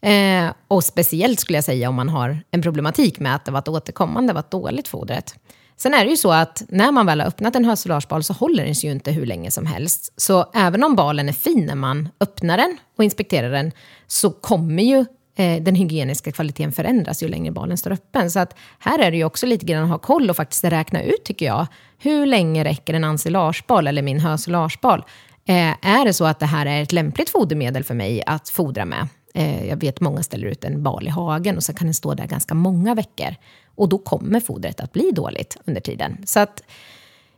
Eh, 0.00 0.52
och 0.68 0.84
speciellt 0.84 1.40
skulle 1.40 1.56
jag 1.56 1.64
säga 1.64 1.88
om 1.88 1.94
man 1.94 2.08
har 2.08 2.38
en 2.50 2.62
problematik 2.62 3.20
med 3.20 3.34
att 3.34 3.44
det 3.44 3.50
varit 3.50 3.68
återkommande 3.68 4.32
varit 4.32 4.50
dåligt 4.50 4.88
fodret. 4.88 5.34
Sen 5.76 5.94
är 5.94 6.04
det 6.04 6.10
ju 6.10 6.16
så 6.16 6.32
att 6.32 6.62
när 6.68 6.92
man 6.92 7.06
väl 7.06 7.20
har 7.20 7.26
öppnat 7.26 7.56
en 7.56 7.64
hösolarsbal 7.64 8.22
så 8.22 8.32
håller 8.32 8.64
den 8.64 8.74
sig 8.74 8.88
ju 8.88 8.92
inte 8.92 9.10
hur 9.10 9.26
länge 9.26 9.50
som 9.50 9.66
helst. 9.66 10.12
Så 10.16 10.50
även 10.54 10.84
om 10.84 10.96
balen 10.96 11.28
är 11.28 11.32
fin 11.32 11.66
när 11.66 11.74
man 11.74 12.08
öppnar 12.20 12.56
den 12.56 12.76
och 12.98 13.04
inspekterar 13.04 13.50
den 13.50 13.72
så 14.06 14.30
kommer 14.30 14.82
ju 14.82 15.04
eh, 15.36 15.62
den 15.62 15.74
hygieniska 15.74 16.32
kvaliteten 16.32 16.72
förändras 16.72 17.22
ju 17.22 17.28
längre 17.28 17.52
balen 17.52 17.78
står 17.78 17.92
öppen. 17.92 18.30
Så 18.30 18.38
att 18.38 18.56
här 18.78 18.98
är 18.98 19.10
det 19.10 19.16
ju 19.16 19.24
också 19.24 19.46
lite 19.46 19.66
grann 19.66 19.84
att 19.84 19.90
ha 19.90 19.98
koll 19.98 20.30
och 20.30 20.36
faktiskt 20.36 20.64
räkna 20.64 21.02
ut, 21.02 21.24
tycker 21.24 21.46
jag, 21.46 21.66
hur 21.98 22.26
länge 22.26 22.64
räcker 22.64 22.94
en 22.94 23.04
ensilagebal 23.04 23.86
eller 23.86 24.02
min 24.02 24.20
hösolarsbal? 24.20 25.04
Eh, 25.48 25.88
är 25.88 26.04
det 26.04 26.12
så 26.12 26.24
att 26.24 26.38
det 26.38 26.46
här 26.46 26.66
är 26.66 26.82
ett 26.82 26.92
lämpligt 26.92 27.30
fodermedel 27.30 27.84
för 27.84 27.94
mig 27.94 28.22
att 28.26 28.48
fodra 28.48 28.84
med? 28.84 29.08
Eh, 29.36 29.68
jag 29.68 29.76
vet 29.76 30.00
många 30.00 30.22
ställer 30.22 30.46
ut 30.46 30.64
en 30.64 30.82
bal 30.82 31.06
i 31.06 31.10
hagen 31.10 31.56
och 31.56 31.62
så 31.62 31.74
kan 31.74 31.86
den 31.86 31.94
stå 31.94 32.14
där 32.14 32.26
ganska 32.26 32.54
många 32.54 32.94
veckor. 32.94 33.34
Och 33.74 33.88
då 33.88 33.98
kommer 33.98 34.40
fodret 34.40 34.80
att 34.80 34.92
bli 34.92 35.10
dåligt 35.10 35.56
under 35.64 35.80
tiden. 35.80 36.18
Så 36.24 36.40
att, 36.40 36.62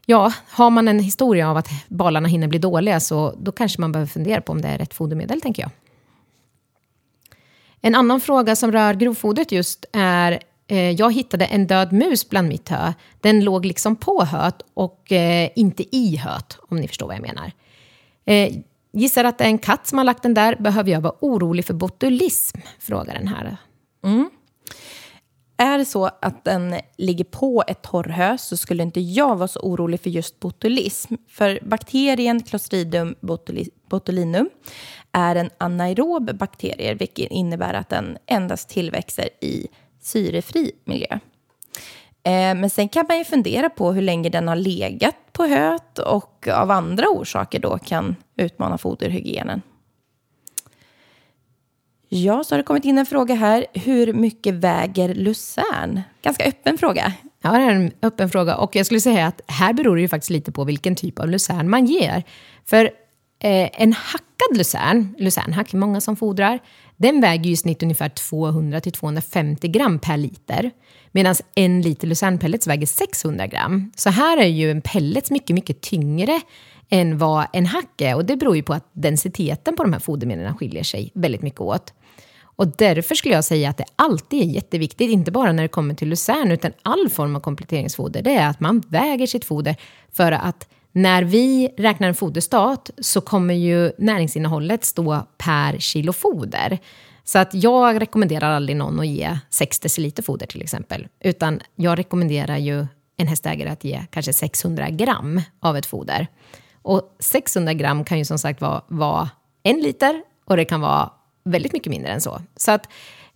ja, 0.07 0.33
har 0.51 0.71
man 0.71 0.89
en 0.89 0.99
historia 0.99 1.51
av 1.51 1.57
att 1.57 1.69
balarna 1.89 2.29
hinner 2.29 2.49
bli 2.49 2.59
dåliga 2.59 3.01
så 3.01 3.35
då 3.39 3.53
kanske 3.53 3.81
man 3.81 3.93
behöver 3.93 4.09
fundera 4.09 4.41
på 4.41 4.53
om 4.53 4.61
det 4.61 4.69
är 4.69 4.79
rätt 4.79 4.95
fodermedel, 4.95 5.41
tänker 5.41 5.63
jag. 5.63 5.71
En 7.81 7.95
annan 7.95 8.21
fråga 8.21 8.57
som 8.57 8.73
rör 8.73 8.95
grovfodret 8.95 9.53
just 9.53 9.85
är 9.93 10.39
eh, 10.67 10.91
jag 10.91 11.15
hittade 11.15 11.45
en 11.45 11.67
död 11.67 11.93
mus 11.93 12.29
bland 12.29 12.49
mitt 12.49 12.69
hö. 12.69 12.93
Den 13.21 13.45
låg 13.45 13.65
liksom 13.65 13.97
på 13.97 14.25
höet 14.25 14.63
och 14.75 15.13
eh, 15.13 15.51
inte 15.57 15.97
i 15.97 16.17
höet, 16.17 16.59
om 16.69 16.77
ni 16.77 16.89
förstår 16.89 17.07
vad 17.07 17.17
jag 17.17 17.23
menar. 17.23 17.53
Eh, 18.25 18.55
gissar 18.93 19.25
att 19.25 19.39
det 19.39 19.45
är 19.45 19.49
en 19.49 19.59
katt 19.59 19.87
som 19.87 19.99
har 19.99 20.05
lagt 20.05 20.23
den 20.23 20.35
där. 20.35 20.57
Behöver 20.57 20.91
jag 20.91 21.01
vara 21.01 21.15
orolig 21.21 21.65
för 21.65 21.75
botulism? 21.75 22.59
Frågar 22.79 23.15
den 23.15 23.29
här. 23.29 23.57
Mm. 24.05 24.31
Är 25.61 25.79
det 25.79 25.85
så 25.85 26.07
att 26.07 26.45
den 26.45 26.75
ligger 26.97 27.25
på 27.25 27.65
ett 27.67 27.83
torrhö 27.83 28.39
så 28.39 28.57
skulle 28.57 28.83
inte 28.83 29.01
jag 29.01 29.37
vara 29.37 29.49
så 29.49 29.61
orolig 29.61 30.01
för 30.01 30.11
just 30.11 30.41
botulism. 30.41 31.15
För 31.29 31.59
bakterien 31.63 32.43
Clostridium 32.43 33.15
botulinum 33.89 34.51
är 35.13 35.37
en 35.37 35.51
anaerob 35.59 36.39
bakterie, 36.39 36.95
vilket 36.95 37.31
innebär 37.31 37.75
att 37.75 37.89
den 37.89 38.19
endast 38.27 38.69
tillväxer 38.69 39.29
i 39.41 39.69
syrefri 40.03 40.73
miljö. 40.85 41.19
Eh, 42.29 42.55
men 42.55 42.71
sen 42.71 42.89
kan 42.89 43.05
man 43.09 43.19
ju 43.19 43.25
fundera 43.25 43.71
på 43.71 43.93
hur 43.93 44.03
länge 44.03 44.29
den 44.29 44.49
har 44.49 44.57
legat 44.57 45.17
på 45.33 45.47
höet 45.47 45.99
och 45.99 46.49
av 46.49 46.71
andra 46.71 47.09
orsaker 47.09 47.59
då 47.59 47.79
kan 47.79 48.17
utmana 48.37 48.79
foderhygienen. 48.79 49.63
Ja, 52.09 52.45
så 52.45 52.55
har 52.55 52.59
det 52.59 52.63
kommit 52.63 52.85
in 52.85 52.99
en 52.99 53.07
fråga 53.07 53.35
här. 53.35 53.67
Hur 53.73 54.13
mycket 54.13 54.55
väger 54.55 55.15
lucern? 55.15 56.01
Ganska 56.23 56.45
öppen 56.45 56.79
fråga. 56.79 57.13
Ja, 57.43 57.51
det 57.51 57.59
är 57.59 57.71
en 57.71 57.93
öppen 58.03 58.31
fråga. 58.31 58.57
Och 58.57 58.77
jag 58.77 58.87
skulle 58.87 59.01
säga 59.01 59.27
att 59.27 59.41
här 59.47 59.73
beror 59.73 59.97
det 59.97 60.03
ju 60.03 60.09
faktiskt 60.09 60.31
lite 60.31 60.53
på 60.53 60.65
vilken 60.65 60.97
typ 60.97 61.19
av 61.19 61.29
lucern 61.29 61.71
man 61.71 61.87
ger. 61.87 62.25
För 62.65 62.85
eh, 63.39 63.83
en 63.83 63.93
hackad 63.93 64.57
lucern, 64.57 65.15
lucernhack, 65.19 65.73
många 65.73 66.01
som 66.01 66.17
fodrar, 66.17 66.59
den 66.99 67.21
väger 67.21 67.45
ju 67.45 67.51
i 67.51 67.57
snitt 67.57 67.83
ungefär 67.83 68.09
200-250 68.09 69.67
gram 69.67 69.99
per 69.99 70.17
liter. 70.17 70.71
Medan 71.13 71.35
en 71.55 71.83
liter 71.83 72.07
lucernpellets 72.07 72.67
väger 72.67 72.87
600 72.87 73.47
gram. 73.47 73.93
Så 73.97 74.11
här 74.11 74.39
är 74.39 74.47
ju 74.47 74.71
en 74.71 74.81
pellets 74.81 75.31
mycket, 75.31 75.55
mycket 75.55 75.81
tyngre 75.81 76.41
än 76.89 77.19
vad 77.19 77.47
en 77.53 77.67
hack 77.67 78.01
är. 78.01 78.15
Och 78.15 78.25
det 78.25 78.37
beror 78.37 78.57
ju 78.57 78.63
på 78.63 78.75
att 78.75 78.91
densiteten 78.93 79.77
på 79.77 79.83
de 79.83 79.93
här 79.93 80.01
fodermedlen 80.01 80.57
skiljer 80.57 80.83
sig 80.83 81.11
väldigt 81.15 81.43
mycket 81.43 81.61
åt. 81.61 81.95
Och 82.43 82.67
därför 82.77 83.15
skulle 83.15 83.35
jag 83.35 83.45
säga 83.45 83.71
att 83.71 83.77
det 83.77 83.85
alltid 83.97 84.43
är 84.43 84.55
jätteviktigt, 84.55 85.11
inte 85.11 85.31
bara 85.31 85.53
när 85.53 85.63
det 85.63 85.69
kommer 85.69 85.95
till 85.95 86.09
lucern, 86.09 86.53
utan 86.53 86.73
all 86.83 87.09
form 87.09 87.37
av 87.37 87.41
kompletteringsfoder, 87.41 88.23
det 88.23 88.35
är 88.35 88.49
att 88.49 88.61
man 88.61 88.81
väger 88.89 89.27
sitt 89.27 89.45
foder 89.45 89.77
för 90.13 90.33
att 90.33 90.69
när 90.99 91.23
vi 91.23 91.69
räknar 91.77 92.09
en 92.09 92.15
foderstat 92.15 92.91
så 92.99 93.21
kommer 93.21 93.55
ju 93.55 93.93
näringsinnehållet 93.99 94.85
stå 94.85 95.27
per 95.39 95.79
kilo 95.79 96.13
foder. 96.13 96.79
Så 97.25 97.39
att 97.39 97.55
jag 97.55 98.01
rekommenderar 98.01 98.51
aldrig 98.51 98.77
någon 98.77 99.01
att 99.01 99.07
ge 99.07 99.39
6 99.51 99.81
deciliter 99.81 100.23
foder 100.23 100.47
till 100.47 100.63
exempel, 100.63 101.09
utan 101.21 101.61
jag 101.77 101.99
rekommenderar 101.99 102.57
ju 102.57 102.87
en 103.17 103.27
hästägare 103.27 103.71
att 103.71 103.85
ge 103.85 104.07
kanske 104.11 104.33
600 104.33 104.91
gram 104.91 105.41
av 105.61 105.77
ett 105.77 105.87
foder. 105.87 106.27
Och 106.83 107.17
600 107.19 107.73
gram 107.73 108.05
kan 108.05 108.19
ju 108.19 108.25
som 108.25 108.39
sagt 108.39 108.61
vara, 108.61 108.83
vara 108.89 109.31
en 109.63 109.81
liter 109.81 110.23
och 110.45 110.57
det 110.57 110.65
kan 110.65 110.81
vara 110.81 111.11
väldigt 111.45 111.73
mycket 111.73 111.91
mindre 111.91 112.13
än 112.13 112.21
så. 112.21 112.41
Så 112.57 112.71
att 112.71 112.89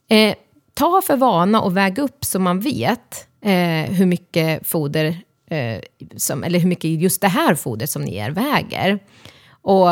eh, 0.09 0.35
ta 0.75 1.03
för 1.03 1.16
vana 1.16 1.61
och 1.61 1.77
väg 1.77 1.98
upp 1.98 2.25
så 2.25 2.38
man 2.38 2.61
vet 2.61 3.27
eh, 3.44 3.92
hur 3.92 4.07
mycket 4.07 4.66
foder, 4.66 5.22
Eh, 5.52 5.80
som, 6.16 6.44
eller 6.44 6.58
hur 6.58 6.68
mycket 6.68 6.90
just 6.90 7.20
det 7.20 7.28
här 7.28 7.54
fodret 7.54 7.90
som 7.90 8.02
ni 8.02 8.14
ger 8.14 8.30
väger. 8.30 8.98
Och 9.62 9.88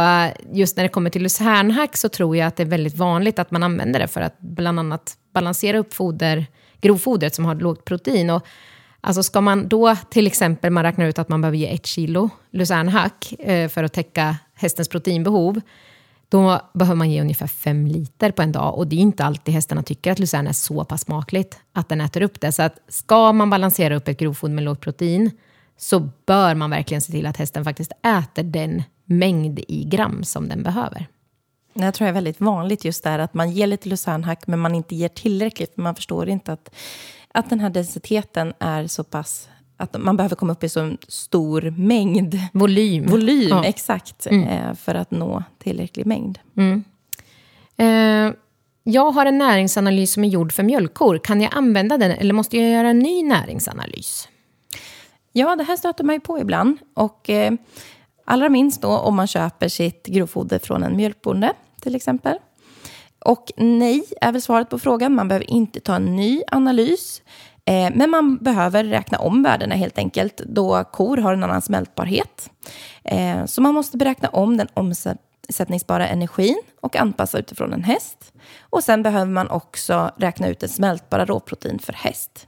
just 0.53 0.77
när 0.77 0.83
det 0.85 0.89
kommer 0.89 1.11
till 1.11 1.23
lucernhack 1.23 1.97
så 1.97 2.09
tror 2.09 2.37
jag 2.37 2.47
att 2.47 2.57
det 2.57 2.63
är 2.63 2.67
väldigt 2.67 2.97
vanligt 2.97 3.39
att 3.39 3.51
man 3.51 3.63
använder 3.63 4.01
det 4.01 4.09
för 4.09 4.21
att 4.21 4.39
bland 4.39 4.79
annat 4.79 5.17
balansera 5.35 5.79
upp 5.79 5.95
foder, 5.95 6.47
grovfodret 6.81 7.35
som 7.35 7.45
har 7.45 7.55
lågt 7.55 7.85
protein. 7.85 8.31
Och 8.31 8.47
Alltså 9.01 9.23
ska 9.23 9.41
man 9.41 9.69
då 9.69 9.97
till 10.11 10.27
exempel, 10.27 10.71
man 10.71 10.85
räknar 10.85 11.07
ut 11.07 11.19
att 11.19 11.29
man 11.29 11.41
behöver 11.41 11.59
ge 11.59 11.75
ett 11.75 11.87
kilo 11.87 12.31
lucernhack 12.51 13.33
eh, 13.39 13.69
för 13.69 13.85
att 13.85 13.93
täcka 13.93 14.37
hästens 14.55 14.89
proteinbehov, 14.89 15.61
då 16.29 16.61
behöver 16.75 16.97
man 16.97 17.11
ge 17.11 17.21
ungefär 17.21 17.47
fem 17.47 17.87
liter 17.87 18.31
på 18.31 18.43
en 18.43 18.53
dag. 18.53 18.79
Och 18.79 18.87
det 18.87 18.97
är 18.97 19.01
inte 19.01 19.25
alltid 19.25 19.55
hästarna 19.55 19.83
tycker 19.83 20.13
att 20.13 20.19
lucern 20.19 20.47
är 20.47 20.53
så 20.53 20.85
pass 20.85 21.01
smakligt 21.01 21.59
att 21.73 21.89
den 21.89 22.01
äter 22.01 22.23
upp 22.23 22.41
det. 22.41 22.53
Så 22.53 22.63
att 22.63 22.79
ska 22.89 23.33
man 23.33 23.51
balansera 23.51 23.97
upp 23.97 24.09
ett 24.09 24.19
grovfoder 24.19 24.55
med 24.55 24.65
lågt 24.65 24.81
protein 24.81 25.31
så 25.81 26.01
bör 26.27 26.55
man 26.55 26.71
verkligen 26.71 27.01
se 27.01 27.13
till 27.13 27.27
att 27.27 27.37
hästen 27.37 27.65
faktiskt 27.65 27.93
äter 27.93 28.43
den 28.43 28.83
mängd 29.05 29.61
i 29.69 29.85
gram 29.85 30.25
som 30.25 30.49
den 30.49 30.63
behöver. 30.63 31.07
Jag 31.75 31.95
tror 31.95 32.05
det 32.05 32.11
är 32.11 32.15
väldigt 32.15 32.41
vanligt 32.41 32.85
just 32.85 33.05
där 33.05 33.19
att 33.19 33.35
man 33.35 33.51
ger 33.51 33.67
lite 33.67 33.89
lucernhack 33.89 34.47
men 34.47 34.59
man 34.59 34.75
inte 34.75 34.95
ger 34.95 35.09
tillräckligt. 35.09 35.75
För 35.75 35.83
man 35.83 35.95
förstår 35.95 36.29
inte 36.29 36.53
att 36.53 36.75
att 37.35 37.51
den 37.51 37.61
här 37.61 37.71
densiteten 37.71 38.53
är 38.59 38.87
så 38.87 39.05
pass 39.05 39.49
att 39.77 39.97
man 39.99 40.17
behöver 40.17 40.37
komma 40.37 40.53
upp 40.53 40.65
i 40.65 40.69
så 40.69 40.97
stor 41.09 41.75
mängd. 41.77 42.39
Volym. 42.53 43.07
Volym, 43.07 43.49
ja. 43.49 43.65
exakt. 43.65 44.27
Mm. 44.27 44.49
Eh, 44.49 44.75
för 44.75 44.95
att 44.95 45.11
nå 45.11 45.43
tillräcklig 45.59 46.07
mängd. 46.07 46.39
Mm. 46.57 46.85
Eh, 47.77 48.35
jag 48.83 49.11
har 49.11 49.27
en 49.27 49.39
näringsanalys 49.39 50.13
som 50.13 50.25
är 50.25 50.29
gjord 50.29 50.53
för 50.53 50.63
mjölkkor. 50.63 51.19
Kan 51.19 51.41
jag 51.41 51.51
använda 51.55 51.99
den 51.99 52.11
eller 52.11 52.35
måste 52.35 52.57
jag 52.57 52.71
göra 52.71 52.89
en 52.89 52.99
ny 52.99 53.23
näringsanalys? 53.23 54.29
Ja, 55.33 55.57
det 55.57 55.65
här 55.65 55.77
stöter 55.77 56.05
man 56.05 56.15
ju 56.15 56.21
på 56.21 56.39
ibland. 56.39 56.79
Och 56.95 57.31
eh, 57.31 57.53
allra 58.25 58.49
minst 58.49 58.83
då 58.83 58.89
om 58.89 59.17
man 59.17 59.27
köper 59.27 59.69
sitt 59.69 60.07
grovfoder 60.07 60.59
från 60.59 60.83
en 60.83 60.97
mjölkbonde 60.97 61.53
till 61.81 61.95
exempel. 61.95 62.39
Och 63.25 63.53
nej 63.57 64.05
är 64.21 64.33
väl 64.33 64.43
svaret 64.43 64.69
på 64.69 64.79
frågan. 64.79 65.15
Man 65.15 65.29
behöver 65.29 65.51
inte 65.51 65.81
ta 65.81 65.95
en 65.95 66.17
ny 66.17 66.43
analys. 66.47 67.23
Eh, 67.65 67.91
men 67.95 68.11
man 68.11 68.37
behöver 68.37 68.85
räkna 68.85 69.19
om 69.19 69.43
värdena 69.43 69.75
helt 69.75 69.99
enkelt 69.99 70.37
då 70.37 70.85
kor 70.85 71.17
har 71.17 71.33
en 71.33 71.45
annan 71.45 71.63
smältbarhet. 71.63 72.51
Eh, 73.05 73.45
så 73.47 73.61
man 73.61 73.75
måste 73.75 73.97
beräkna 73.97 74.29
om 74.29 74.57
den 74.57 74.69
omsättningsbara 74.75 76.09
energin 76.09 76.63
och 76.81 76.97
anpassa 76.97 77.39
utifrån 77.39 77.73
en 77.73 77.85
häst. 77.85 78.33
Och 78.61 78.85
sen 78.85 79.03
behöver 79.03 79.33
man 79.33 79.51
också 79.51 80.11
räkna 80.17 80.49
ut 80.49 80.61
den 80.61 80.69
smältbara 80.69 81.25
råprotein 81.25 81.79
för 81.79 81.93
häst. 81.93 82.47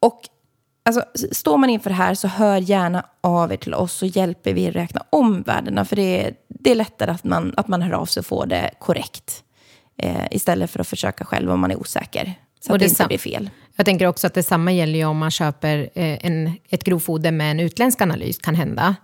Och 0.00 0.20
alltså, 0.84 1.04
står 1.32 1.56
man 1.56 1.70
inför 1.70 1.90
det 1.90 1.96
här 1.96 2.14
så 2.14 2.28
hör 2.28 2.58
gärna 2.58 3.06
av 3.20 3.52
er 3.52 3.56
till 3.56 3.74
oss 3.74 3.92
så 3.92 4.06
hjälper 4.06 4.52
vi 4.52 4.70
räkna 4.70 5.02
om 5.10 5.42
värdena. 5.42 5.84
För 5.84 5.96
det 5.96 6.24
är, 6.24 6.34
det 6.48 6.70
är 6.70 6.74
lättare 6.74 7.10
att 7.10 7.24
man, 7.24 7.54
att 7.56 7.68
man 7.68 7.82
hör 7.82 7.92
av 7.92 8.06
sig 8.06 8.20
och 8.20 8.26
får 8.26 8.46
det 8.46 8.70
korrekt 8.78 9.42
eh, 9.96 10.26
istället 10.30 10.70
för 10.70 10.80
att 10.80 10.88
försöka 10.88 11.24
själv 11.24 11.50
om 11.50 11.60
man 11.60 11.70
är 11.70 11.80
osäker. 11.80 12.34
Så 12.60 12.70
och 12.70 12.76
att 12.76 12.80
det, 12.80 12.86
inte 12.86 13.06
blir 13.06 13.18
fel. 13.18 13.50
Jag 13.76 13.86
tänker 13.86 14.06
också 14.06 14.26
att 14.26 14.34
detsamma 14.34 14.72
gäller 14.72 14.98
ju 14.98 15.04
om 15.04 15.18
man 15.18 15.30
köper 15.30 15.78
eh, 15.94 16.26
en, 16.26 16.52
ett 16.68 16.84
grovfoder 16.84 17.32
med 17.32 17.50
en 17.50 17.60
utländsk 17.60 18.00
analys, 18.00 18.38
kan 18.38 18.54
hända. 18.54 18.96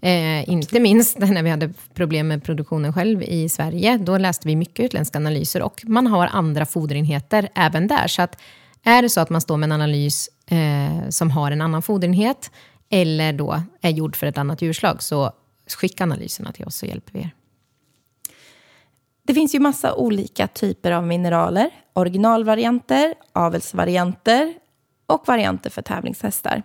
Eh, 0.00 0.48
inte 0.48 0.80
minst 0.80 1.18
när 1.18 1.42
vi 1.42 1.50
hade 1.50 1.72
problem 1.94 2.28
med 2.28 2.44
produktionen 2.44 2.92
själv 2.92 3.22
i 3.22 3.48
Sverige. 3.48 3.98
Då 3.98 4.18
läste 4.18 4.48
vi 4.48 4.56
mycket 4.56 4.84
utländska 4.84 5.18
analyser 5.18 5.62
och 5.62 5.82
man 5.86 6.06
har 6.06 6.26
andra 6.26 6.66
foderenheter 6.66 7.48
även 7.54 7.86
där. 7.86 8.06
Så 8.08 8.22
att 8.22 8.40
är 8.82 9.02
det 9.02 9.08
så 9.08 9.20
att 9.20 9.30
man 9.30 9.40
står 9.40 9.56
med 9.56 9.66
en 9.66 9.72
analys 9.72 10.28
eh, 10.46 11.08
som 11.08 11.30
har 11.30 11.50
en 11.50 11.60
annan 11.60 11.82
foderenhet 11.82 12.50
eller 12.90 13.32
då 13.32 13.62
är 13.80 13.90
gjord 13.90 14.16
för 14.16 14.26
ett 14.26 14.38
annat 14.38 14.62
djurslag, 14.62 15.02
så 15.02 15.32
skicka 15.76 16.04
analyserna 16.04 16.52
till 16.52 16.66
oss 16.66 16.76
så 16.76 16.86
hjälper 16.86 17.12
vi 17.12 17.20
er. 17.20 17.30
Det 19.22 19.34
finns 19.34 19.54
ju 19.54 19.60
massa 19.60 19.94
olika 19.94 20.48
typer 20.48 20.92
av 20.92 21.06
mineraler. 21.06 21.70
Originalvarianter, 21.92 23.14
avelsvarianter 23.32 24.54
och 25.06 25.28
varianter 25.28 25.70
för 25.70 25.82
tävlingshästar. 25.82 26.62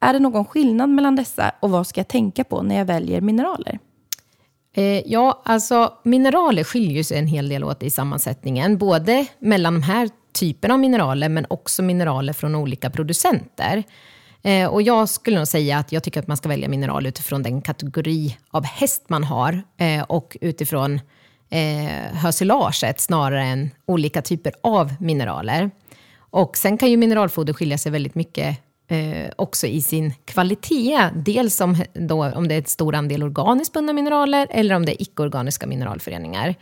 Är 0.00 0.12
det 0.12 0.18
någon 0.18 0.44
skillnad 0.44 0.90
mellan 0.90 1.16
dessa 1.16 1.52
och 1.60 1.70
vad 1.70 1.86
ska 1.86 2.00
jag 2.00 2.08
tänka 2.08 2.44
på 2.44 2.62
när 2.62 2.78
jag 2.78 2.84
väljer 2.84 3.20
mineraler? 3.20 3.78
Eh, 4.76 5.12
ja, 5.12 5.42
alltså 5.44 5.92
mineraler 6.04 6.64
skiljer 6.64 7.02
sig 7.02 7.18
en 7.18 7.26
hel 7.26 7.48
del 7.48 7.64
åt 7.64 7.82
i 7.82 7.90
sammansättningen. 7.90 8.78
Både 8.78 9.26
mellan 9.38 9.74
de 9.74 9.82
här 9.82 10.10
typen 10.34 10.70
av 10.70 10.78
mineraler, 10.78 11.28
men 11.28 11.46
också 11.50 11.82
mineraler 11.82 12.32
från 12.32 12.54
olika 12.54 12.90
producenter. 12.90 13.84
Eh, 14.42 14.68
och 14.68 14.82
jag 14.82 15.08
skulle 15.08 15.36
nog 15.36 15.48
säga 15.48 15.78
att 15.78 15.92
jag 15.92 16.02
tycker 16.02 16.20
att 16.20 16.26
man 16.26 16.36
ska 16.36 16.48
välja 16.48 16.68
mineral 16.68 17.06
utifrån 17.06 17.42
den 17.42 17.62
kategori 17.62 18.36
av 18.50 18.64
häst 18.64 19.04
man 19.08 19.24
har 19.24 19.62
eh, 19.76 20.02
och 20.02 20.36
utifrån 20.40 21.00
eh, 21.50 22.16
hösilaget 22.16 23.00
snarare 23.00 23.42
än 23.42 23.70
olika 23.86 24.22
typer 24.22 24.52
av 24.62 24.94
mineraler. 25.00 25.70
Och 26.16 26.56
sen 26.56 26.78
kan 26.78 26.90
ju 26.90 26.96
mineralfoder 26.96 27.52
skilja 27.52 27.78
sig 27.78 27.92
väldigt 27.92 28.14
mycket 28.14 28.58
eh, 28.88 29.30
också 29.36 29.66
i 29.66 29.82
sin 29.82 30.12
kvalitet. 30.24 31.10
Dels 31.14 31.60
om, 31.60 31.76
då, 31.92 32.24
om 32.24 32.48
det 32.48 32.54
är 32.54 32.58
ett 32.58 32.68
stor 32.68 32.94
andel 32.94 33.22
organiskt 33.22 33.72
bundna 33.72 33.92
mineraler 33.92 34.46
eller 34.50 34.74
om 34.74 34.86
det 34.86 34.92
är 34.92 35.02
icke-organiska 35.02 35.66
mineralföreningar. 35.66 36.54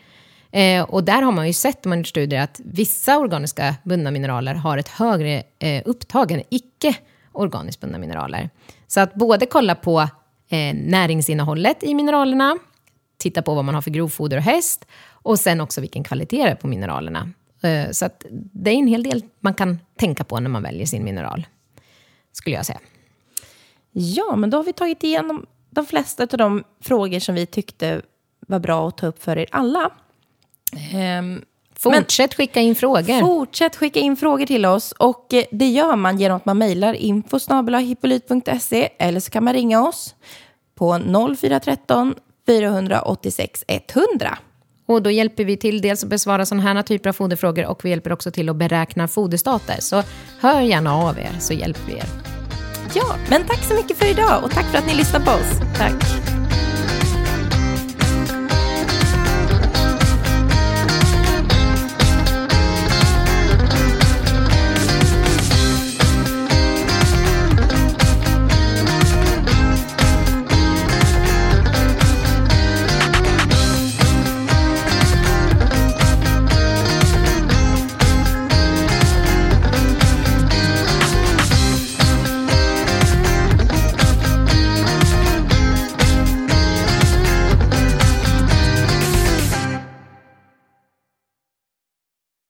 Eh, 0.53 0.83
och 0.83 1.05
där 1.05 1.23
har 1.23 1.33
man 1.33 1.47
ju 1.47 1.53
sett, 1.53 1.87
om 1.87 1.91
man 1.91 1.99
gjort 1.99 2.07
studier, 2.07 2.43
att 2.43 2.61
vissa 2.65 3.19
organiska 3.19 3.75
bundna 3.83 4.11
mineraler 4.11 4.55
har 4.55 4.79
ett 4.79 4.89
högre 4.89 5.43
eh, 5.59 5.83
upptag 5.85 6.33
än 6.33 6.43
icke-organiskt 6.51 7.81
bundna 7.81 7.99
mineraler. 7.99 8.51
Så 8.87 9.01
att 9.01 9.15
både 9.15 9.47
kolla 9.47 9.75
på 9.75 10.01
eh, 10.49 10.75
näringsinnehållet 10.75 11.83
i 11.83 11.95
mineralerna, 11.95 12.59
titta 13.19 13.43
på 13.43 13.55
vad 13.55 13.65
man 13.65 13.75
har 13.75 13.83
för 13.83 13.91
grovfoder 13.91 14.37
och 14.37 14.43
häst 14.43 14.87
och 15.09 15.39
sen 15.39 15.61
också 15.61 15.81
vilken 15.81 16.05
kvalitet 16.05 16.45
det 16.45 16.51
är 16.51 16.55
på 16.55 16.67
mineralerna. 16.67 17.31
Eh, 17.63 17.91
så 17.91 18.05
att 18.05 18.27
det 18.31 18.71
är 18.71 18.75
en 18.75 18.87
hel 18.87 19.03
del 19.03 19.23
man 19.41 19.55
kan 19.55 19.79
tänka 19.99 20.25
på 20.25 20.41
när 20.41 20.51
man 20.51 20.63
väljer 20.63 20.87
sin 20.87 21.05
mineral, 21.05 21.47
skulle 22.33 22.57
jag 22.57 22.67
säga. 22.67 22.81
Ja, 23.93 24.37
men 24.37 24.51
då 24.51 24.57
har 24.57 24.65
vi 24.65 24.73
tagit 24.73 25.03
igenom 25.03 25.47
de 25.71 25.87
flesta 25.87 26.23
av 26.23 26.39
de 26.39 26.65
frågor 26.81 27.19
som 27.19 27.35
vi 27.35 27.47
tyckte 27.47 28.03
var 28.47 28.59
bra 28.59 28.89
att 28.89 28.97
ta 28.97 29.07
upp 29.07 29.23
för 29.23 29.39
er 29.39 29.47
alla. 29.51 29.91
Um, 31.19 31.43
Fortsätt 31.83 32.35
skicka 32.35 32.61
in 32.61 32.75
frågor. 32.75 33.21
Fortsätt 33.21 33.77
skicka 33.77 34.01
in 34.01 34.17
frågor 34.17 34.47
till 34.47 34.67
oss. 34.67 34.93
Och 34.93 35.35
eh, 35.35 35.45
det 35.51 35.69
gör 35.69 35.97
man 35.97 36.19
genom 36.19 36.37
att 36.37 36.45
man 36.45 36.59
mejlar 36.59 36.95
info 36.95 37.39
eller 38.99 39.21
så 39.21 39.31
kan 39.31 39.45
man 39.45 39.55
ringa 39.55 39.89
oss 39.89 40.15
på 40.75 40.99
0413 41.39 42.15
486 42.47 43.65
100. 43.69 44.39
Och 44.87 45.03
då 45.03 45.11
hjälper 45.11 45.45
vi 45.45 45.57
till 45.57 45.81
dels 45.81 46.05
att 46.05 46.11
besvara 46.11 46.47
sådana 46.47 46.63
här 46.63 46.83
typer 46.83 47.09
av 47.09 47.13
foderfrågor 47.13 47.67
och 47.67 47.85
vi 47.85 47.91
hjälper 47.91 48.13
också 48.13 48.31
till 48.31 48.49
att 48.49 48.57
beräkna 48.57 49.09
foderstater. 49.09 49.77
Så 49.81 50.03
hör 50.41 50.61
gärna 50.61 50.95
av 50.95 51.19
er 51.19 51.31
så 51.41 51.53
hjälper 51.53 51.87
vi 51.87 51.93
er. 51.93 52.07
Ja, 52.95 53.17
men 53.31 53.47
tack 53.47 53.65
så 53.65 53.75
mycket 53.75 53.97
för 53.97 54.11
idag 54.11 54.45
och 54.45 54.51
tack 54.51 54.65
för 54.65 54.79
att 54.79 54.87
ni 54.87 54.95
lyssnar 54.95 55.21
på 55.21 55.31
oss. 55.31 55.79
Tack. 55.79 56.22